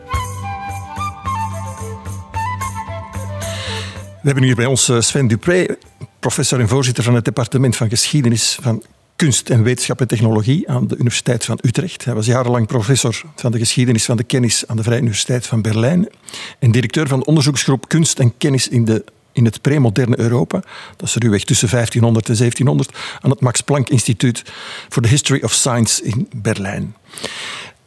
We 4.22 4.32
hebben 4.32 4.44
hier 4.44 4.56
bij 4.56 4.66
ons 4.66 4.90
eh, 4.90 5.00
Sven 5.00 5.28
Dupré, 5.28 5.66
professor 6.20 6.60
en 6.60 6.68
voorzitter 6.68 7.04
van 7.04 7.16
het 7.16 7.26
departement 7.26 7.76
van 7.76 7.90
geschiedenis 7.90 8.58
van 8.62 8.84
kunst 9.16 9.50
en 9.50 9.64
wetenschap 9.64 10.02
en 10.02 10.08
technologie 10.08 10.70
aan 10.70 10.88
de 10.88 10.96
Universiteit 10.96 11.46
van 11.46 11.60
Utrecht. 11.62 12.06
Hij 12.06 12.14
was 12.14 12.26
jarenlang 12.26 12.68
professor 12.68 13.22
van 13.36 13.52
de 13.52 13.58
geschiedenis 13.58 14.06
van 14.06 14.18
de 14.18 14.24
kennis 14.24 14.68
aan 14.68 14.76
de 14.76 14.84
Vrije 14.84 15.02
Universiteit 15.02 15.48
van 15.48 15.62
Berlijn 15.62 16.10
en 16.60 16.72
directeur 16.72 17.08
van 17.08 17.20
de 17.20 17.26
onderzoeksgroep 17.26 17.88
Kunst 17.88 18.20
en 18.20 18.38
Kennis 18.38 18.68
in 18.68 18.86
de 18.86 19.04
in 19.36 19.46
het 19.46 19.62
premoderne 19.62 20.20
Europa. 20.20 20.64
Dat 20.98 21.08
is 21.08 21.16
ruwweg 21.16 21.44
tussen 21.44 21.70
1500 21.70 22.30
en 22.30 22.36
1700 22.38 22.98
aan 23.22 23.30
het 23.30 23.40
Max 23.40 23.62
Planck 23.62 23.90
Instituut 23.90 24.44
for 24.90 25.02
the 25.02 25.08
History 25.08 25.44
of 25.44 25.54
Science 25.54 26.04
in 26.04 26.28
Berlijn. 26.36 26.96
Uh, 27.12 27.28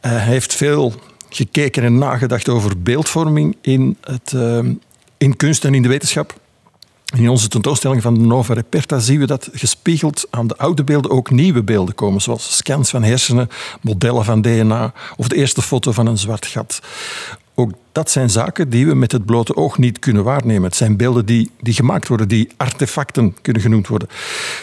hij 0.01 0.19
heeft 0.19 0.55
veel 0.55 0.93
gekeken 1.29 1.83
en 1.83 1.97
nagedacht 1.97 2.49
over 2.49 2.81
beeldvorming 2.81 3.57
in, 3.61 3.97
het, 4.01 4.31
uh, 4.35 4.59
in 5.17 5.35
kunst 5.35 5.65
en 5.65 5.73
in 5.73 5.81
de 5.81 5.87
wetenschap. 5.87 6.38
In 7.15 7.29
onze 7.29 7.47
tentoonstelling 7.47 8.01
van 8.01 8.13
de 8.13 8.19
Nova 8.19 8.53
Reperta 8.53 8.99
zien 8.99 9.19
we 9.19 9.25
dat 9.25 9.49
gespiegeld 9.51 10.27
aan 10.29 10.47
de 10.47 10.57
oude 10.57 10.83
beelden 10.83 11.11
ook 11.11 11.29
nieuwe 11.29 11.63
beelden 11.63 11.95
komen, 11.95 12.21
zoals 12.21 12.55
scans 12.55 12.89
van 12.89 13.03
hersenen, 13.03 13.49
modellen 13.81 14.25
van 14.25 14.41
DNA 14.41 14.93
of 15.17 15.27
de 15.27 15.35
eerste 15.35 15.61
foto 15.61 15.91
van 15.91 16.05
een 16.05 16.17
zwart 16.17 16.45
gat. 16.45 16.79
Ook 17.55 17.71
dat 17.91 18.11
zijn 18.11 18.29
zaken 18.29 18.69
die 18.69 18.87
we 18.87 18.95
met 18.95 19.11
het 19.11 19.25
blote 19.25 19.55
oog 19.55 19.77
niet 19.77 19.99
kunnen 19.99 20.23
waarnemen. 20.23 20.63
Het 20.63 20.75
zijn 20.75 20.97
beelden 20.97 21.25
die, 21.25 21.51
die 21.61 21.73
gemaakt 21.73 22.07
worden, 22.07 22.27
die 22.27 22.49
artefacten 22.57 23.35
kunnen 23.41 23.61
genoemd 23.61 23.87
worden. 23.87 24.07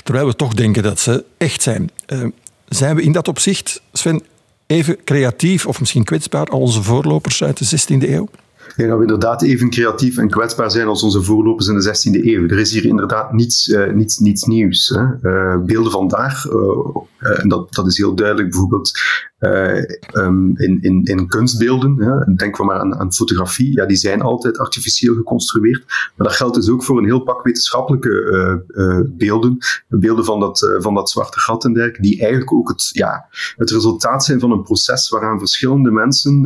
Terwijl 0.03 0.27
we 0.27 0.37
toch 0.37 0.55
denken 0.55 0.83
dat 0.83 1.01
ze 1.01 1.25
echt 1.39 1.63
zijn. 1.63 1.91
Uh, 2.07 2.25
zijn 2.69 2.97
we 2.97 3.03
in 3.03 3.13
dat 3.13 3.29
opzicht, 3.29 3.83
Sven, 3.93 4.23
even 4.67 5.05
creatief 5.05 5.67
of 5.67 5.81
misschien 5.81 6.05
kwetsbaar 6.05 6.47
als 6.47 6.61
onze 6.61 6.83
voorlopers 6.83 7.43
uit 7.43 7.71
de 7.71 7.79
16e 7.81 8.09
eeuw? 8.09 8.29
Denk 8.87 8.89
dat 8.89 8.99
we 8.99 9.05
inderdaad 9.05 9.43
even 9.43 9.71
creatief 9.71 10.17
en 10.17 10.29
kwetsbaar 10.29 10.71
zijn 10.71 10.87
als 10.87 11.03
onze 11.03 11.23
voorlopers 11.23 11.67
in 11.67 11.79
de 11.79 11.89
16e 11.89 12.25
eeuw. 12.25 12.49
Er 12.49 12.59
is 12.59 12.73
hier 12.73 12.85
inderdaad 12.85 13.33
niets, 13.33 13.69
uh, 13.69 13.93
niets, 13.93 14.19
niets 14.19 14.45
nieuws. 14.45 14.89
Hè. 14.89 15.31
Uh, 15.31 15.65
beelden 15.65 15.93
vandaag, 15.93 16.47
uh, 16.47 17.41
en 17.41 17.49
dat, 17.49 17.75
dat 17.75 17.87
is 17.87 17.97
heel 17.97 18.15
duidelijk 18.15 18.51
bijvoorbeeld 18.51 18.93
um, 19.39 20.59
in, 20.59 20.79
in, 20.83 21.03
in 21.05 21.29
kunstbeelden. 21.29 21.97
Hè. 21.99 22.35
Denk 22.35 22.59
maar 22.59 22.79
aan, 22.79 22.95
aan 22.95 23.13
fotografie. 23.13 23.73
Ja, 23.77 23.87
die 23.87 23.97
zijn 23.97 24.21
altijd 24.21 24.59
artificieel 24.59 25.15
geconstrueerd. 25.15 25.85
Maar 26.17 26.27
dat 26.27 26.37
geldt 26.37 26.55
dus 26.55 26.71
ook 26.71 26.85
voor 26.85 26.99
een 26.99 27.05
heel 27.05 27.21
pak 27.21 27.43
wetenschappelijke 27.43 29.15
beelden. 29.17 29.59
Beelden 29.89 30.25
van 30.25 30.41
dat, 30.41 30.77
van 30.79 30.95
dat 30.95 31.11
zwarte 31.11 31.41
gat 31.41 31.65
en 31.65 31.73
dergelijke, 31.73 32.03
die 32.03 32.21
eigenlijk 32.21 32.53
ook 32.53 32.69
het, 32.69 32.89
ja, 32.93 33.27
het 33.57 33.71
resultaat 33.71 34.25
zijn 34.25 34.41
van 34.41 34.51
een 34.51 34.63
proces 34.63 35.09
waaraan 35.09 35.39
verschillende 35.39 35.91
mensen 35.91 36.41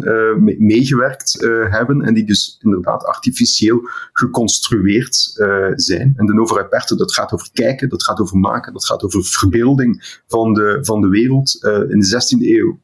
meegewerkt 0.58 1.36
hebben 1.70 2.02
en 2.02 2.14
die 2.14 2.26
dus 2.26 2.58
inderdaad 2.60 3.04
artificieel 3.04 3.80
geconstrueerd 4.12 5.32
zijn. 5.74 6.12
En 6.16 6.26
de 6.26 6.34
Nova 6.34 6.54
Reperte, 6.54 6.96
dat 6.96 7.14
gaat 7.14 7.32
over 7.32 7.48
kijken, 7.52 7.88
dat 7.88 8.04
gaat 8.04 8.20
over 8.20 8.38
maken, 8.38 8.72
dat 8.72 8.86
gaat 8.86 9.02
over 9.02 9.24
verbeelding 9.24 10.20
van 10.26 10.52
de, 10.52 10.78
van 10.82 11.00
de 11.00 11.08
wereld 11.08 11.58
in 11.88 12.00
de 12.00 12.36
16e 12.36 12.46
eeuw 12.46 12.78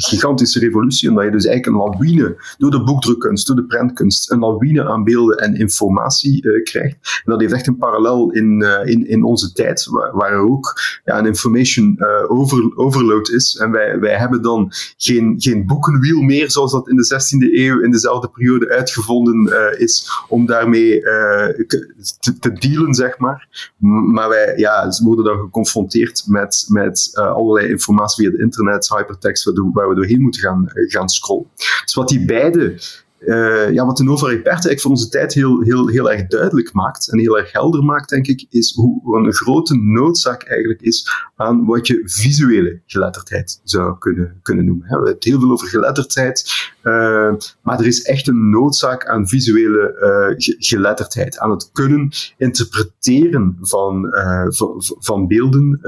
gigantische 0.00 0.58
revolutie, 0.58 1.08
omdat 1.08 1.24
je 1.24 1.30
dus 1.30 1.46
eigenlijk 1.46 1.76
een 1.76 1.90
lawine 1.90 2.36
door 2.58 2.70
de 2.70 2.82
boekdrukkunst, 2.82 3.46
door 3.46 3.56
de 3.56 3.64
prentkunst, 3.64 4.30
een 4.30 4.38
lawine 4.38 4.88
aan 4.88 5.04
beelden 5.04 5.36
en 5.36 5.54
informatie 5.54 6.46
uh, 6.46 6.62
krijgt. 6.62 6.96
En 7.24 7.32
dat 7.32 7.40
heeft 7.40 7.52
echt 7.52 7.66
een 7.66 7.76
parallel 7.76 8.30
in, 8.30 8.62
uh, 8.62 8.78
in, 8.84 9.08
in 9.08 9.24
onze 9.24 9.52
tijd, 9.52 9.86
waar, 10.12 10.32
er 10.32 10.50
ook 10.50 10.80
ja, 11.04 11.18
een 11.18 11.26
information 11.26 11.96
over, 12.28 12.76
overload 12.76 13.28
is. 13.28 13.56
En 13.56 13.70
wij, 13.70 13.98
wij 13.98 14.16
hebben 14.16 14.42
dan 14.42 14.72
geen, 14.96 15.34
geen 15.38 15.66
boekenwiel 15.66 16.20
meer, 16.20 16.50
zoals 16.50 16.72
dat 16.72 16.88
in 16.88 16.96
de 16.96 17.14
16e 17.14 17.54
eeuw 17.54 17.80
in 17.80 17.90
dezelfde 17.90 18.28
periode 18.28 18.68
uitgevonden 18.68 19.78
is, 19.78 20.10
om 20.28 20.46
daarmee 20.46 21.00
te, 21.00 22.36
te, 22.40 22.52
dealen, 22.52 22.94
zeg 22.94 23.18
maar. 23.18 23.72
Maar 24.12 24.28
wij 24.28 24.56
ja, 24.56 24.92
worden 25.02 25.24
dan 25.24 25.38
geconfronteerd 25.38 26.24
met, 26.26 26.64
met 26.68 27.10
allerlei 27.14 27.68
informatie 27.68 28.24
via 28.24 28.32
het 28.32 28.40
internet, 28.40 28.88
hypertext, 28.88 29.52
waar 29.72 29.87
we 29.88 29.94
doorheen 29.94 30.22
moeten 30.22 30.40
gaan, 30.40 30.68
eh, 30.68 30.90
gaan 30.90 31.08
scrollen. 31.08 31.46
Dus 31.84 31.94
wat 31.94 32.08
die 32.08 32.24
beide 32.24 32.76
uh, 33.20 33.72
ja, 33.72 33.86
wat 33.86 33.96
de 33.96 34.02
Nova 34.02 34.26
Reperte 34.26 34.48
eigenlijk 34.48 34.80
voor 34.80 34.90
onze 34.90 35.08
tijd 35.08 35.34
heel, 35.34 35.60
heel, 35.60 35.88
heel 35.88 36.10
erg 36.10 36.26
duidelijk 36.26 36.72
maakt 36.72 37.12
en 37.12 37.18
heel 37.18 37.38
erg 37.38 37.52
helder 37.52 37.84
maakt, 37.84 38.08
denk 38.08 38.26
ik, 38.26 38.46
is 38.50 38.74
hoe 38.74 39.16
een 39.16 39.32
grote 39.32 39.76
noodzaak 39.76 40.42
eigenlijk 40.42 40.80
is 40.80 41.10
aan 41.36 41.64
wat 41.64 41.86
je 41.86 42.02
visuele 42.04 42.80
geletterdheid 42.86 43.60
zou 43.64 43.98
kunnen, 43.98 44.38
kunnen 44.42 44.64
noemen. 44.64 44.84
We 44.84 44.90
hebben 44.90 45.12
het 45.12 45.24
heel 45.24 45.40
veel 45.40 45.50
over 45.50 45.68
geletterdheid, 45.68 46.70
uh, 46.88 47.34
maar 47.62 47.78
er 47.78 47.86
is 47.86 48.02
echt 48.02 48.28
een 48.28 48.50
noodzaak 48.50 49.06
aan 49.06 49.28
visuele 49.28 49.96
uh, 50.38 50.54
geletterdheid, 50.58 51.38
aan 51.38 51.50
het 51.50 51.70
kunnen 51.72 52.10
interpreteren 52.36 53.56
van, 53.60 54.06
van, 54.48 54.82
van 54.98 55.26
beelden, 55.26 55.80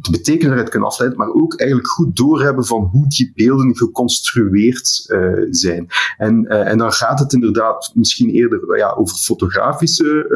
de 0.00 0.10
betekenis 0.10 0.52
eruit 0.52 0.68
kunnen 0.68 0.88
afleiden, 0.88 1.18
maar 1.18 1.32
ook 1.32 1.54
eigenlijk 1.54 1.90
goed 1.90 2.16
doorhebben 2.16 2.64
van 2.64 2.88
hoe 2.92 3.08
die 3.08 3.32
beelden 3.34 3.76
geconstrueerd 3.76 5.16
zijn. 5.50 5.86
En, 6.16 6.46
en 6.46 6.78
dan 6.78 6.92
gaat 6.92 7.18
het 7.18 7.32
inderdaad 7.32 7.90
misschien 7.94 8.30
eerder 8.30 8.76
ja, 8.76 8.90
over 8.90 9.16
fotografische 9.16 10.26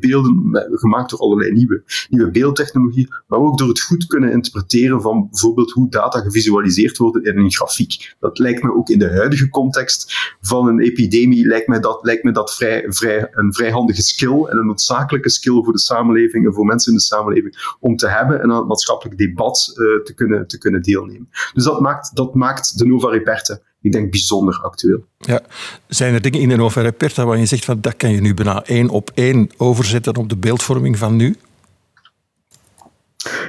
beelden, 0.00 0.66
gemaakt 0.70 1.10
door 1.10 1.18
allerlei 1.18 1.52
nieuwe, 1.52 1.82
nieuwe 2.10 2.30
beeldtechnologie, 2.30 3.08
maar 3.26 3.38
ook 3.38 3.58
door 3.58 3.68
het 3.68 3.80
goed 3.80 4.06
kunnen 4.06 4.32
interpreteren 4.32 5.00
van 5.00 5.28
bijvoorbeeld 5.30 5.70
hoe 5.70 5.90
data 5.90 6.20
gevisualiseerd 6.20 6.96
worden 6.96 7.24
in 7.24 7.38
een 7.38 7.50
grafiek. 7.50 8.16
Dat 8.20 8.38
lijkt 8.38 8.62
me 8.62 8.74
ook 8.74 8.87
in 8.90 8.98
de 8.98 9.10
huidige 9.10 9.48
context 9.48 10.36
van 10.40 10.68
een 10.68 10.80
epidemie, 10.80 11.46
lijkt 11.46 11.68
me 11.68 11.78
dat, 11.78 11.98
lijkt 12.02 12.24
me 12.24 12.32
dat 12.32 12.54
vrij, 12.54 12.84
vrij, 12.88 13.28
een 13.30 13.54
vrij 13.54 13.70
handige 13.70 14.02
skill 14.02 14.44
en 14.44 14.56
een 14.56 14.66
noodzakelijke 14.66 15.30
skill 15.30 15.62
voor 15.62 15.72
de 15.72 15.78
samenleving 15.78 16.46
en 16.46 16.54
voor 16.54 16.64
mensen 16.64 16.92
in 16.92 16.98
de 16.98 17.04
samenleving 17.04 17.76
om 17.80 17.96
te 17.96 18.08
hebben. 18.08 18.42
En 18.42 18.50
het 18.50 18.66
maatschappelijk 18.66 19.18
debat 19.18 19.70
uh, 19.70 20.02
te, 20.04 20.14
kunnen, 20.14 20.46
te 20.46 20.58
kunnen 20.58 20.82
deelnemen. 20.82 21.28
Dus 21.54 21.64
dat 21.64 21.80
maakt, 21.80 22.16
dat 22.16 22.34
maakt 22.34 22.78
de 22.78 22.86
Nova 22.86 23.08
Reperte, 23.08 23.62
ik 23.80 23.92
denk, 23.92 24.10
bijzonder 24.10 24.60
actueel. 24.62 25.04
Ja. 25.18 25.40
Zijn 25.86 26.14
er 26.14 26.20
dingen 26.20 26.40
in 26.40 26.48
de 26.48 26.56
Nova 26.56 26.80
Reperta 26.80 27.24
waar 27.24 27.38
je 27.38 27.46
zegt 27.46 27.64
van 27.64 27.80
dat 27.80 27.96
kan 27.96 28.10
je 28.10 28.20
nu 28.20 28.34
bijna 28.34 28.64
één 28.64 28.88
op 28.88 29.10
één 29.14 29.50
overzetten 29.56 30.16
op 30.16 30.28
de 30.28 30.36
beeldvorming 30.36 30.98
van 30.98 31.16
nu? 31.16 31.36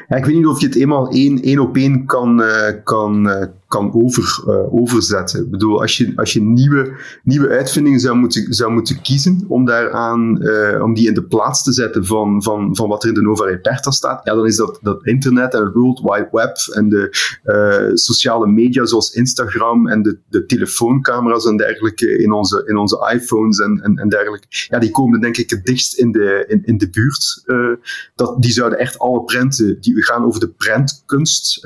Ja, 0.07 0.15
ik 0.15 0.25
weet 0.25 0.35
niet 0.35 0.45
of 0.45 0.59
je 0.59 0.65
het 0.65 0.75
eenmaal 0.75 1.09
één, 1.09 1.41
één 1.41 1.59
op 1.59 1.75
één 1.75 2.05
kan, 2.05 2.41
uh, 2.41 2.69
kan, 2.83 3.27
uh, 3.27 3.43
kan 3.69 3.93
over, 3.93 4.43
uh, 4.47 4.73
overzetten. 4.73 5.43
Ik 5.43 5.51
bedoel, 5.51 5.81
als 5.81 5.97
je, 5.97 6.13
als 6.15 6.33
je 6.33 6.41
nieuwe, 6.41 6.91
nieuwe 7.23 7.49
uitvindingen 7.49 7.99
zou 7.99 8.17
moeten, 8.17 8.53
zou 8.53 8.71
moeten 8.71 9.01
kiezen 9.01 9.45
om, 9.47 9.65
daaraan, 9.65 10.37
uh, 10.41 10.83
om 10.83 10.93
die 10.93 11.07
in 11.07 11.13
de 11.13 11.23
plaats 11.23 11.63
te 11.63 11.73
zetten 11.73 12.05
van, 12.05 12.43
van, 12.43 12.75
van 12.75 12.89
wat 12.89 13.03
er 13.03 13.09
in 13.09 13.15
de 13.15 13.21
Nova 13.21 13.45
Reperta 13.45 13.91
staat, 13.91 14.25
ja, 14.25 14.33
dan 14.35 14.45
is 14.45 14.55
dat, 14.55 14.79
dat 14.81 15.05
internet 15.05 15.53
en 15.53 15.63
het 15.63 15.73
World 15.73 15.99
Wide 15.99 16.29
Web 16.31 16.57
en 16.73 16.89
de 16.89 17.09
uh, 17.45 17.95
sociale 17.95 18.47
media 18.47 18.85
zoals 18.85 19.13
Instagram 19.13 19.87
en 19.87 20.01
de, 20.01 20.17
de 20.29 20.45
telefoonscamera's 20.45 21.45
en 21.45 21.57
dergelijke 21.57 22.17
in 22.17 22.31
onze, 22.31 22.63
in 22.65 22.77
onze 22.77 23.11
iPhones 23.13 23.59
en, 23.59 23.81
en, 23.83 23.95
en 23.95 24.09
dergelijke. 24.09 24.47
Ja, 24.49 24.79
die 24.79 24.91
komen 24.91 25.21
denk 25.21 25.37
ik 25.37 25.49
het 25.49 25.65
dichtst 25.65 25.97
in 25.97 26.11
de, 26.11 26.45
in, 26.47 26.61
in 26.65 26.77
de 26.77 26.89
buurt. 26.89 27.43
dat, 28.15 28.41
die 28.41 28.51
zouden 28.51 28.79
echt 28.79 28.99
alle 28.99 29.23
prenten, 29.23 29.81
die 29.81 29.93
we 29.93 30.03
gaan 30.03 30.25
over 30.25 30.39
de 30.39 30.49
prentkunst, 30.49 31.65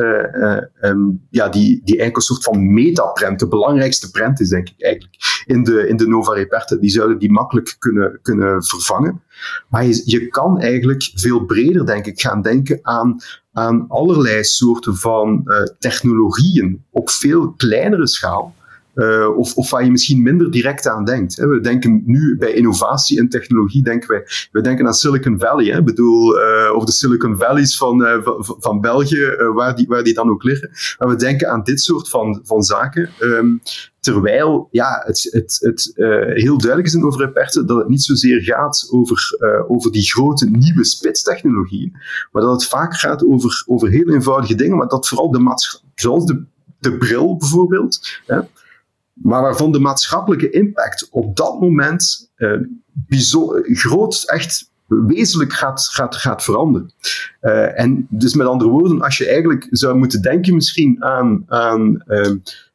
um, 0.81 1.21
ja, 1.29 1.49
die 1.49 1.81
die 1.93 2.01
eigenlijk 2.01 2.15
een 2.15 2.35
soort 2.35 2.55
van 2.55 2.73
metaprent, 2.73 3.39
de 3.39 3.47
belangrijkste 3.47 4.11
prent 4.11 4.39
is, 4.39 4.49
denk 4.49 4.69
ik 4.69 4.81
eigenlijk, 4.83 5.43
in 5.45 5.63
de, 5.63 5.87
in 5.87 5.97
de 5.97 6.07
Nova 6.07 6.33
Reperte. 6.33 6.79
Die 6.79 6.89
zouden 6.89 7.19
die 7.19 7.31
makkelijk 7.31 7.75
kunnen, 7.79 8.19
kunnen 8.21 8.63
vervangen. 8.63 9.21
Maar 9.69 9.85
je, 9.85 10.01
je 10.05 10.27
kan 10.27 10.59
eigenlijk 10.59 11.11
veel 11.15 11.45
breder, 11.45 11.85
denk 11.85 12.05
ik, 12.05 12.21
gaan 12.21 12.41
denken 12.41 12.79
aan, 12.81 13.17
aan 13.53 13.85
allerlei 13.87 14.43
soorten 14.43 14.95
van 14.95 15.41
uh, 15.45 15.63
technologieën 15.79 16.83
op 16.89 17.09
veel 17.09 17.51
kleinere 17.51 18.07
schaal. 18.07 18.55
Uh, 18.95 19.37
of, 19.37 19.55
of 19.55 19.69
waar 19.69 19.83
je 19.83 19.91
misschien 19.91 20.21
minder 20.21 20.51
direct 20.51 20.87
aan 20.87 21.05
denkt. 21.05 21.35
We 21.35 21.59
denken 21.59 22.03
nu 22.05 22.37
bij 22.37 22.53
innovatie 22.53 23.19
en 23.19 23.29
technologie, 23.29 23.83
denken 23.83 24.09
wij, 24.09 24.27
we 24.51 24.61
denken 24.61 24.87
aan 24.87 24.93
Silicon 24.93 25.39
Valley. 25.39 25.65
Hè. 25.65 25.83
Bedoel, 25.83 26.39
uh, 26.39 26.75
of 26.75 26.85
de 26.85 26.91
Silicon 26.91 27.37
Valleys 27.37 27.77
van, 27.77 28.01
uh, 28.01 28.27
van, 28.39 28.81
België, 28.81 29.35
waar, 29.53 29.75
die, 29.75 29.87
waar 29.87 30.03
die 30.03 30.13
dan 30.13 30.29
ook 30.29 30.43
liggen. 30.43 30.69
Maar 30.97 31.07
we 31.07 31.15
denken 31.15 31.49
aan 31.49 31.63
dit 31.63 31.81
soort 31.81 32.09
van, 32.09 32.41
van 32.43 32.63
zaken. 32.63 33.09
Um, 33.19 33.61
terwijl 33.99 34.67
ja, 34.71 35.01
het, 35.05 35.27
het, 35.31 35.57
het 35.59 35.91
heel 36.33 36.57
duidelijk 36.57 36.87
is 36.87 36.93
in 36.93 37.05
over 37.05 37.19
Reperte 37.19 37.65
dat 37.65 37.77
het 37.77 37.87
niet 37.87 38.03
zozeer 38.03 38.41
gaat 38.41 38.87
over, 38.91 39.37
over 39.67 39.91
die 39.91 40.03
grote 40.03 40.49
nieuwe 40.49 40.85
spitstechnologieën, 40.85 41.91
maar 42.31 42.41
dat 42.41 42.51
het 42.51 42.69
vaak 42.69 42.95
gaat 42.95 43.25
over, 43.25 43.63
over 43.67 43.89
heel 43.89 44.09
eenvoudige 44.09 44.55
dingen, 44.55 44.77
maar 44.77 44.87
dat 44.87 45.07
vooral 45.07 45.31
de 45.31 45.39
maatschappij, 45.39 45.89
zoals 45.95 46.25
de, 46.25 46.43
de 46.79 46.97
bril 46.97 47.37
bijvoorbeeld, 47.37 48.21
hè, 48.25 48.39
maar 49.23 49.41
waarvan 49.41 49.71
de 49.71 49.79
maatschappelijke 49.79 50.49
impact 50.49 51.07
op 51.11 51.35
dat 51.35 51.59
moment 51.59 52.31
uh, 52.37 52.59
groot, 53.63 54.23
echt 54.25 54.71
wezenlijk 54.87 55.53
gaat, 55.53 55.87
gaat, 55.91 56.15
gaat 56.15 56.43
veranderen. 56.43 56.93
Uh, 57.41 57.79
en 57.79 58.07
dus 58.09 58.33
met 58.33 58.47
andere 58.47 58.69
woorden, 58.69 59.01
als 59.01 59.17
je 59.17 59.27
eigenlijk 59.27 59.67
zou 59.69 59.97
moeten 59.97 60.21
denken 60.21 60.53
misschien 60.53 61.03
aan, 61.03 61.45
uh, 62.07 62.31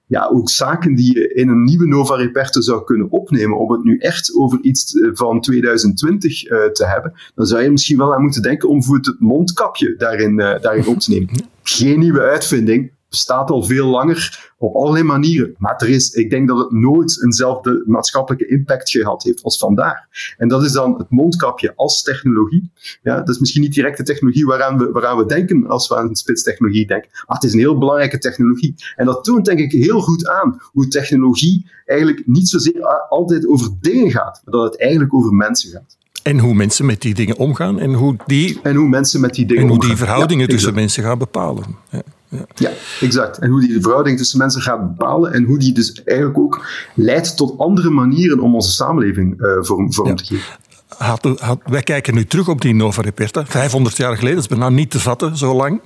ja, 0.06 0.26
ook 0.26 0.50
zaken 0.50 0.94
die 0.94 1.14
je 1.14 1.34
in 1.34 1.48
een 1.48 1.64
nieuwe 1.64 1.87
Nova 1.87 2.14
Reperte 2.14 2.62
zou 2.62 2.84
kunnen 2.84 3.11
opnemen, 3.11 3.58
om 3.58 3.72
het 3.72 3.84
nu 3.84 3.98
echt 3.98 4.34
over 4.34 4.58
iets 4.62 4.92
van 5.12 5.40
2020 5.40 6.42
te 6.42 6.87
hebben, 6.87 7.12
dan 7.34 7.46
zou 7.46 7.62
je 7.62 7.70
misschien 7.70 7.98
wel 7.98 8.14
aan 8.14 8.22
moeten 8.22 8.42
denken 8.42 8.68
om 8.68 8.84
voor 8.84 8.96
het 8.96 9.16
mondkapje 9.18 9.94
daarin, 9.96 10.37
daarin 10.37 10.87
op 10.87 10.98
te 10.98 11.11
nemen. 11.11 11.28
Geen 11.62 11.98
nieuwe 11.98 12.20
uitvinding, 12.20 12.92
bestaat 13.08 13.50
al 13.50 13.62
veel 13.62 13.86
langer 13.86 14.50
op 14.58 14.74
allerlei 14.74 15.04
manieren. 15.04 15.54
Maar 15.58 15.74
er 15.76 15.88
is, 15.88 16.10
ik 16.10 16.30
denk 16.30 16.48
dat 16.48 16.58
het 16.58 16.70
nooit 16.70 17.22
eenzelfde 17.22 17.82
maatschappelijke 17.86 18.46
impact 18.46 18.90
gehad 18.90 19.22
heeft 19.22 19.42
als 19.42 19.58
vandaag. 19.58 19.98
En 20.36 20.48
dat 20.48 20.64
is 20.64 20.72
dan 20.72 20.98
het 20.98 21.10
mondkapje 21.10 21.72
als 21.76 22.02
technologie. 22.02 22.70
Ja, 23.02 23.16
dat 23.16 23.28
is 23.28 23.38
misschien 23.38 23.62
niet 23.62 23.74
direct 23.74 23.96
de 23.96 24.02
technologie 24.02 24.46
waaraan 24.46 24.78
we, 24.78 24.90
waaraan 24.90 25.16
we 25.16 25.26
denken 25.26 25.66
als 25.66 25.88
we 25.88 25.96
aan 25.96 26.16
spitstechnologie 26.16 26.86
denken. 26.86 27.10
Maar 27.12 27.36
het 27.36 27.44
is 27.44 27.52
een 27.52 27.58
heel 27.58 27.78
belangrijke 27.78 28.18
technologie. 28.18 28.74
En 28.96 29.06
dat 29.06 29.24
toont 29.24 29.44
denk 29.44 29.58
ik 29.58 29.72
heel 29.72 30.00
goed 30.00 30.28
aan 30.28 30.60
hoe 30.62 30.88
technologie 30.88 31.70
eigenlijk 31.84 32.22
niet 32.26 32.48
zozeer 32.48 32.82
altijd 33.08 33.46
over 33.46 33.68
dingen 33.80 34.10
gaat, 34.10 34.40
maar 34.44 34.54
dat 34.54 34.72
het 34.72 34.80
eigenlijk 34.80 35.14
over 35.14 35.32
mensen 35.32 35.70
gaat. 35.70 35.96
En 36.22 36.38
hoe 36.38 36.54
mensen 36.54 36.86
met 36.86 37.00
die 37.00 37.14
dingen 37.14 37.36
omgaan 37.36 37.78
en 37.78 37.94
hoe 37.94 38.16
die, 38.26 38.60
en 38.62 38.74
hoe 38.74 38.88
mensen 38.88 39.20
met 39.20 39.34
die 39.34 39.46
dingen 39.46 39.62
en 39.62 39.68
hoe 39.68 39.80
die 39.80 39.96
verhoudingen 39.96 40.46
ja, 40.46 40.52
tussen 40.52 40.74
mensen 40.74 41.02
gaan 41.02 41.18
bepalen. 41.18 41.64
Ja. 41.90 42.02
Ja. 42.28 42.46
ja. 42.54 42.70
exact. 43.00 43.38
En 43.38 43.50
hoe 43.50 43.60
die 43.60 43.72
de 43.72 43.80
verhouding 43.80 44.18
tussen 44.18 44.38
mensen 44.38 44.60
gaat 44.60 44.96
bepalen 44.96 45.32
en 45.32 45.44
hoe 45.44 45.58
die 45.58 45.72
dus 45.72 46.02
eigenlijk 46.04 46.38
ook 46.38 46.66
leidt 46.94 47.36
tot 47.36 47.58
andere 47.58 47.90
manieren 47.90 48.40
om 48.40 48.54
onze 48.54 48.70
samenleving 48.70 49.40
uh, 49.40 49.52
vorm, 49.60 49.92
vorm 49.92 50.08
ja. 50.08 50.14
te 50.14 50.24
geven. 50.24 50.44
Had, 50.88 51.28
had, 51.38 51.58
wij 51.64 51.82
kijken 51.82 52.14
nu 52.14 52.24
terug 52.24 52.48
op 52.48 52.60
die 52.60 52.74
Nova 52.74 53.02
Reperta, 53.02 53.46
500 53.46 53.96
jaar 53.96 54.16
geleden, 54.16 54.34
dat 54.34 54.50
is 54.50 54.56
bijna 54.58 54.68
niet 54.68 54.90
te 54.90 55.00
vatten, 55.00 55.36
zo 55.36 55.54
lang. 55.54 55.80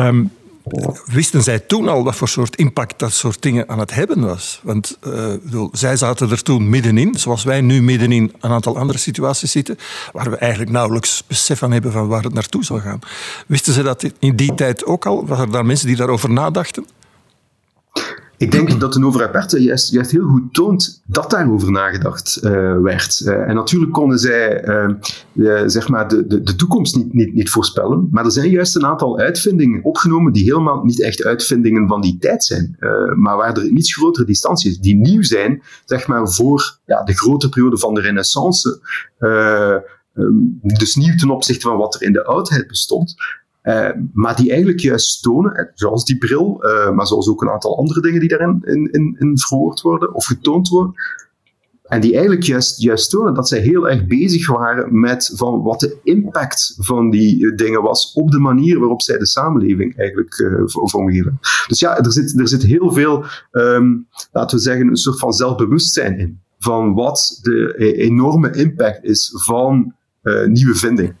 Um, 0.00 0.30
wisten 1.04 1.42
zij 1.42 1.58
toen 1.58 1.88
al 1.88 2.04
wat 2.04 2.16
voor 2.16 2.28
soort 2.28 2.56
impact 2.56 2.98
dat 2.98 3.12
soort 3.12 3.42
dingen 3.42 3.68
aan 3.68 3.78
het 3.78 3.94
hebben 3.94 4.20
was? 4.20 4.60
Want 4.62 4.98
uh, 5.06 5.12
bedoel, 5.42 5.68
zij 5.72 5.96
zaten 5.96 6.30
er 6.30 6.42
toen 6.42 6.68
middenin, 6.68 7.14
zoals 7.18 7.44
wij 7.44 7.60
nu 7.60 7.82
middenin 7.82 8.32
een 8.40 8.50
aantal 8.50 8.78
andere 8.78 8.98
situaties 8.98 9.50
zitten, 9.50 9.78
waar 10.12 10.30
we 10.30 10.36
eigenlijk 10.36 10.70
nauwelijks 10.72 11.24
besef 11.26 11.58
van 11.58 11.72
hebben 11.72 11.92
van 11.92 12.08
waar 12.08 12.22
het 12.22 12.34
naartoe 12.34 12.64
zal 12.64 12.80
gaan. 12.80 12.98
Wisten 13.46 13.72
ze 13.72 13.82
dat 13.82 14.10
in 14.18 14.36
die 14.36 14.54
tijd 14.54 14.84
ook 14.84 15.06
al? 15.06 15.26
Waren 15.26 15.46
er 15.46 15.52
daar 15.52 15.66
mensen 15.66 15.86
die 15.86 15.96
daarover 15.96 16.30
nadachten? 16.30 16.86
Ik 18.42 18.52
denk 18.52 18.70
dat 18.80 18.92
de 18.92 19.22
Aperte 19.22 19.62
juist, 19.62 19.90
juist 19.90 20.10
heel 20.10 20.26
goed 20.26 20.54
toont 20.54 21.02
dat 21.06 21.30
daarover 21.30 21.70
nagedacht 21.70 22.40
uh, 22.42 22.80
werd. 22.80 23.22
Uh, 23.24 23.48
en 23.48 23.54
natuurlijk 23.54 23.92
konden 23.92 24.18
zij 24.18 24.64
uh, 25.34 25.62
zeg 25.66 25.88
maar 25.88 26.08
de, 26.08 26.26
de, 26.26 26.42
de 26.42 26.56
toekomst 26.56 26.96
niet, 26.96 27.12
niet, 27.12 27.34
niet 27.34 27.50
voorspellen, 27.50 28.08
maar 28.10 28.24
er 28.24 28.32
zijn 28.32 28.50
juist 28.50 28.76
een 28.76 28.86
aantal 28.86 29.18
uitvindingen 29.18 29.84
opgenomen 29.84 30.32
die 30.32 30.44
helemaal 30.44 30.84
niet 30.84 31.02
echt 31.02 31.24
uitvindingen 31.24 31.88
van 31.88 32.00
die 32.00 32.18
tijd 32.18 32.44
zijn, 32.44 32.76
maar 33.16 33.36
waar 33.36 33.56
er 33.56 33.66
iets 33.66 33.94
grotere 33.94 34.26
distantie 34.26 34.70
is, 34.70 34.78
die 34.78 34.96
nieuw 34.96 35.22
zijn, 35.22 35.62
zeg 35.84 36.06
maar 36.06 36.28
voor 36.28 36.78
ja, 36.86 37.02
de 37.02 37.16
grote 37.16 37.48
periode 37.48 37.78
van 37.78 37.94
de 37.94 38.00
renaissance. 38.00 38.80
Um, 40.14 40.60
dus 40.62 40.94
nieuw 40.94 41.16
ten 41.16 41.30
opzichte 41.30 41.68
van 41.68 41.76
wat 41.76 41.94
er 41.94 42.02
in 42.02 42.12
de 42.12 42.24
oudheid 42.24 42.66
bestond. 42.66 43.14
Uh, 43.62 43.88
maar 44.12 44.36
die 44.36 44.50
eigenlijk 44.50 44.80
juist 44.80 45.22
tonen, 45.22 45.70
zoals 45.74 46.04
die 46.04 46.18
bril, 46.18 46.64
uh, 46.64 46.90
maar 46.90 47.06
zoals 47.06 47.28
ook 47.28 47.42
een 47.42 47.50
aantal 47.50 47.78
andere 47.78 48.00
dingen 48.00 48.20
die 48.20 48.28
daarin 48.28 48.60
in, 48.62 48.92
in, 48.92 49.16
in 49.18 49.38
verwoord 49.38 49.80
worden 49.80 50.14
of 50.14 50.26
getoond 50.26 50.68
worden. 50.68 50.94
En 51.82 52.00
die 52.00 52.12
eigenlijk 52.12 52.42
juist, 52.42 52.82
juist 52.82 53.10
tonen 53.10 53.34
dat 53.34 53.48
zij 53.48 53.60
heel 53.60 53.88
erg 53.88 54.06
bezig 54.06 54.48
waren 54.48 55.00
met 55.00 55.32
van 55.34 55.62
wat 55.62 55.80
de 55.80 55.98
impact 56.02 56.74
van 56.78 57.10
die 57.10 57.54
dingen 57.54 57.82
was 57.82 58.12
op 58.12 58.30
de 58.30 58.38
manier 58.38 58.78
waarop 58.78 59.02
zij 59.02 59.18
de 59.18 59.26
samenleving 59.26 59.98
eigenlijk 59.98 60.38
uh, 60.38 60.62
vormgeven. 60.64 61.38
Dus 61.66 61.78
ja, 61.78 61.98
er 61.98 62.12
zit, 62.12 62.38
er 62.38 62.48
zit 62.48 62.62
heel 62.62 62.92
veel, 62.92 63.24
um, 63.50 64.06
laten 64.32 64.56
we 64.56 64.62
zeggen, 64.62 64.88
een 64.88 64.96
soort 64.96 65.18
van 65.18 65.32
zelfbewustzijn 65.32 66.18
in. 66.18 66.40
Van 66.58 66.94
wat 66.94 67.38
de 67.42 67.74
enorme 67.96 68.50
impact 68.50 69.04
is 69.04 69.30
van 69.44 69.94
nieuwe 70.46 70.74
vinding. 70.74 71.14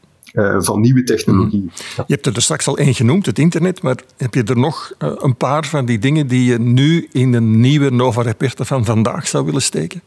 Van 0.58 0.80
nieuwe 0.80 1.02
technologie. 1.02 1.60
Mm. 1.60 1.70
Je 1.96 2.14
hebt 2.14 2.26
er 2.26 2.32
dus 2.32 2.44
straks 2.44 2.66
al 2.68 2.78
één 2.78 2.94
genoemd, 2.94 3.26
het 3.26 3.38
internet, 3.38 3.82
maar 3.82 3.96
heb 4.16 4.34
je 4.34 4.42
er 4.42 4.58
nog 4.58 4.92
een 4.98 5.36
paar 5.36 5.66
van 5.66 5.84
die 5.84 5.98
dingen 5.98 6.26
die 6.26 6.44
je 6.44 6.58
nu 6.58 7.08
in 7.12 7.34
een 7.34 7.60
nieuwe 7.60 7.90
Nova 7.90 8.22
Reperte 8.22 8.64
van 8.64 8.84
vandaag 8.84 9.28
zou 9.28 9.44
willen 9.44 9.62
steken? 9.62 10.02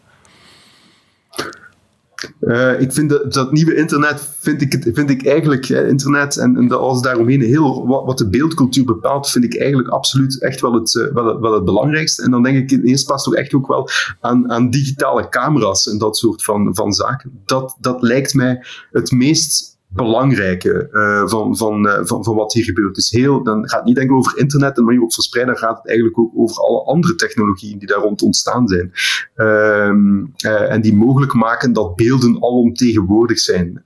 Uh, 2.41 2.81
ik 2.81 2.93
vind 2.93 3.09
dat, 3.09 3.33
dat, 3.33 3.51
nieuwe 3.51 3.75
internet, 3.75 4.38
vind 4.39 4.61
ik, 4.61 4.89
vind 4.93 5.09
ik 5.09 5.27
eigenlijk, 5.27 5.69
internet 5.69 6.38
en, 6.38 6.57
en 6.57 6.71
alles 6.71 7.01
daaromheen, 7.01 7.41
heel, 7.41 7.88
wat, 7.88 8.05
wat, 8.05 8.17
de 8.17 8.29
beeldcultuur 8.29 8.85
bepaalt, 8.85 9.29
vind 9.29 9.43
ik 9.43 9.59
eigenlijk 9.59 9.89
absoluut 9.89 10.41
echt 10.41 10.61
wel 10.61 10.73
het, 10.73 10.93
uh, 10.93 11.13
wel, 11.13 11.39
wel, 11.39 11.53
het 11.53 11.65
belangrijkste. 11.65 12.23
En 12.23 12.31
dan 12.31 12.43
denk 12.43 12.57
ik 12.57 12.71
in 12.71 12.83
eerste 12.83 13.05
plaats 13.05 13.23
toch 13.23 13.35
echt 13.35 13.53
ook 13.53 13.67
wel 13.67 13.89
aan, 14.19 14.51
aan 14.51 14.69
digitale 14.69 15.29
camera's 15.29 15.88
en 15.88 15.97
dat 15.97 16.17
soort 16.17 16.43
van, 16.43 16.75
van 16.75 16.93
zaken. 16.93 17.31
Dat, 17.45 17.75
dat 17.79 18.01
lijkt 18.01 18.33
mij 18.33 18.63
het 18.91 19.11
meest 19.11 19.74
belangrijke 19.95 20.88
uh, 20.91 21.27
van, 21.27 21.58
van, 21.58 21.88
uh, 21.88 21.99
van, 22.03 22.23
van 22.23 22.36
wat 22.36 22.53
hier 22.53 22.63
gebeurt. 22.63 22.95
Dus 22.95 23.10
heel, 23.10 23.43
dan 23.43 23.69
gaat 23.69 23.79
het 23.79 23.88
niet 23.88 23.97
enkel 23.97 24.17
over 24.17 24.38
internet 24.38 24.77
en 24.77 24.84
manier 24.84 25.01
op 25.01 25.13
verspreiden, 25.13 25.55
dan 25.55 25.63
gaat 25.63 25.77
het 25.77 25.88
eigenlijk 25.88 26.19
ook 26.19 26.31
over 26.36 26.62
alle 26.62 26.84
andere 26.84 27.15
technologieën 27.15 27.77
die 27.77 27.88
daar 27.88 27.99
rond 27.99 28.21
ontstaan 28.21 28.67
zijn. 28.67 28.91
Uh, 29.36 30.71
en 30.71 30.81
die 30.81 30.95
mogelijk 30.95 31.34
maken 31.34 31.73
dat 31.73 31.95
beelden 31.95 32.43
alomtegenwoordig 32.43 33.39
zijn 33.39 33.84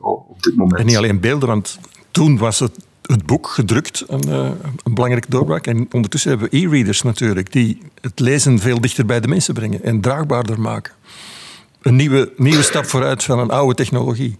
op 0.00 0.42
dit 0.42 0.56
moment. 0.56 0.80
En 0.80 0.86
niet 0.86 0.96
alleen 0.96 1.20
beelden, 1.20 1.48
want 1.48 1.78
toen 2.10 2.38
was 2.38 2.58
het 2.58 2.88
het 3.02 3.26
boek 3.26 3.46
gedrukt 3.46 4.04
een, 4.08 4.28
een 4.84 4.94
belangrijke 4.94 5.30
doorbraak. 5.30 5.66
En 5.66 5.88
ondertussen 5.92 6.30
hebben 6.30 6.48
we 6.50 6.56
e-readers 6.56 7.02
natuurlijk, 7.02 7.52
die 7.52 7.78
het 8.00 8.20
lezen 8.20 8.58
veel 8.58 8.80
dichter 8.80 9.06
bij 9.06 9.20
de 9.20 9.28
mensen 9.28 9.54
brengen 9.54 9.82
en 9.82 10.00
draagbaarder 10.00 10.60
maken. 10.60 10.92
Een 11.82 11.96
nieuwe, 11.96 12.32
nieuwe 12.36 12.62
stap 12.62 12.84
vooruit 12.84 13.24
van 13.24 13.38
een 13.38 13.50
oude 13.50 13.74
technologie. 13.74 14.38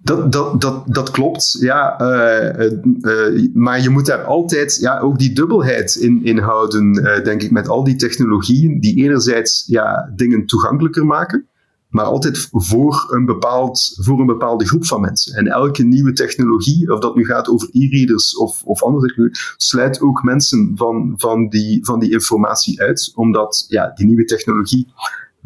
Dat, 0.00 0.32
dat, 0.32 0.60
dat, 0.60 0.82
dat 0.86 1.10
klopt, 1.10 1.56
ja. 1.60 2.00
Uh, 2.00 2.70
uh, 3.00 3.54
maar 3.54 3.80
je 3.80 3.90
moet 3.90 4.06
daar 4.06 4.24
altijd 4.24 4.76
ja, 4.80 4.98
ook 4.98 5.18
die 5.18 5.32
dubbelheid 5.32 5.94
in, 5.94 6.38
houden, 6.38 6.92
denk 7.24 7.42
ik, 7.42 7.50
met 7.50 7.68
al 7.68 7.84
die 7.84 7.96
technologieën 7.96 8.80
die 8.80 8.96
enerzijds 8.96 9.64
ja, 9.66 10.12
dingen 10.16 10.46
toegankelijker 10.46 11.06
maken, 11.06 11.48
maar 11.88 12.04
altijd 12.04 12.48
voor 12.50 13.06
een, 13.10 13.24
bepaald, 13.24 13.98
voor 14.00 14.20
een 14.20 14.26
bepaalde 14.26 14.66
groep 14.66 14.86
van 14.86 15.00
mensen. 15.00 15.34
En 15.34 15.46
elke 15.46 15.82
nieuwe 15.82 16.12
technologie, 16.12 16.92
of 16.92 17.00
dat 17.00 17.14
nu 17.14 17.24
gaat 17.24 17.48
over 17.48 17.68
e-readers 17.72 18.36
of, 18.36 18.62
of 18.64 18.82
andere 18.82 19.06
technologie, 19.06 19.40
sluit 19.56 20.00
ook 20.00 20.22
mensen 20.22 20.72
van, 20.74 21.14
van, 21.16 21.48
die, 21.48 21.84
van 21.84 22.00
die 22.00 22.12
informatie 22.12 22.80
uit, 22.80 23.12
omdat 23.14 23.64
ja, 23.68 23.92
die 23.94 24.06
nieuwe 24.06 24.24
technologie 24.24 24.92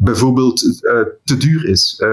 bijvoorbeeld 0.03 0.63
uh, 0.63 1.01
te 1.23 1.37
duur 1.37 1.65
is. 1.65 1.99
Uh, 2.03 2.07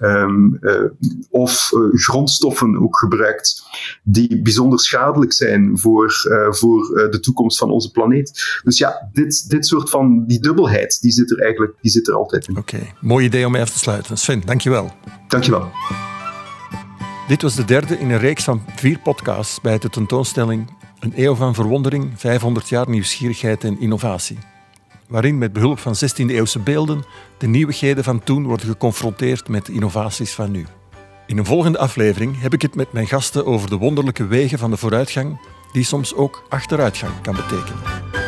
um, 0.00 0.58
uh, 0.60 0.82
of 1.30 1.70
grondstoffen 1.92 2.80
ook 2.80 2.98
gebruikt 2.98 3.62
die 4.02 4.42
bijzonder 4.42 4.80
schadelijk 4.80 5.32
zijn 5.32 5.78
voor, 5.78 6.12
voor 6.50 7.08
de 7.10 7.20
toekomst 7.20 7.58
van 7.58 7.70
onze 7.70 7.90
planeet. 7.90 8.60
Dus 8.64 8.78
ja, 8.78 9.08
dit, 9.12 9.50
dit 9.50 9.66
soort 9.66 9.90
van, 9.90 10.24
die 10.26 10.40
dubbelheid, 10.40 11.00
die 11.00 11.12
zit 11.12 11.30
er 11.30 11.38
eigenlijk 11.40 11.74
die 11.80 11.90
zit 11.90 12.08
er 12.08 12.14
altijd 12.14 12.48
in. 12.48 12.56
Oké, 12.56 12.78
mooi 13.00 13.24
idee 13.26 13.46
om 13.46 13.54
even 13.54 13.72
te 13.72 13.78
sluiten. 13.78 14.18
Sven, 14.18 14.42
dankjewel. 14.44 14.92
Dankjewel. 15.28 15.70
Dit 17.28 17.42
was 17.42 17.54
de 17.54 17.64
derde 17.64 17.98
in 17.98 18.10
een 18.10 18.18
reeks 18.18 18.44
van 18.44 18.62
vier 18.76 18.98
podcasts 18.98 19.60
bij 19.60 19.78
de 19.78 19.90
tentoonstelling 19.90 20.70
Een 21.00 21.12
eeuw 21.16 21.34
van 21.34 21.54
verwondering, 21.54 22.12
500 22.16 22.68
jaar 22.68 22.88
nieuwsgierigheid 22.88 23.64
en 23.64 23.80
innovatie 23.80 24.38
waarin 25.08 25.38
met 25.38 25.52
behulp 25.52 25.78
van 25.78 25.94
16e-eeuwse 25.94 26.62
beelden 26.64 27.04
de 27.38 27.46
nieuwigheden 27.46 28.04
van 28.04 28.24
toen 28.24 28.46
worden 28.46 28.66
geconfronteerd 28.66 29.48
met 29.48 29.68
innovaties 29.68 30.32
van 30.32 30.50
nu. 30.50 30.66
In 31.26 31.38
een 31.38 31.44
volgende 31.44 31.78
aflevering 31.78 32.40
heb 32.40 32.52
ik 32.52 32.62
het 32.62 32.74
met 32.74 32.92
mijn 32.92 33.06
gasten 33.06 33.46
over 33.46 33.68
de 33.68 33.76
wonderlijke 33.76 34.26
wegen 34.26 34.58
van 34.58 34.70
de 34.70 34.76
vooruitgang, 34.76 35.40
die 35.72 35.84
soms 35.84 36.14
ook 36.14 36.44
achteruitgang 36.48 37.20
kan 37.22 37.34
betekenen. 37.34 38.25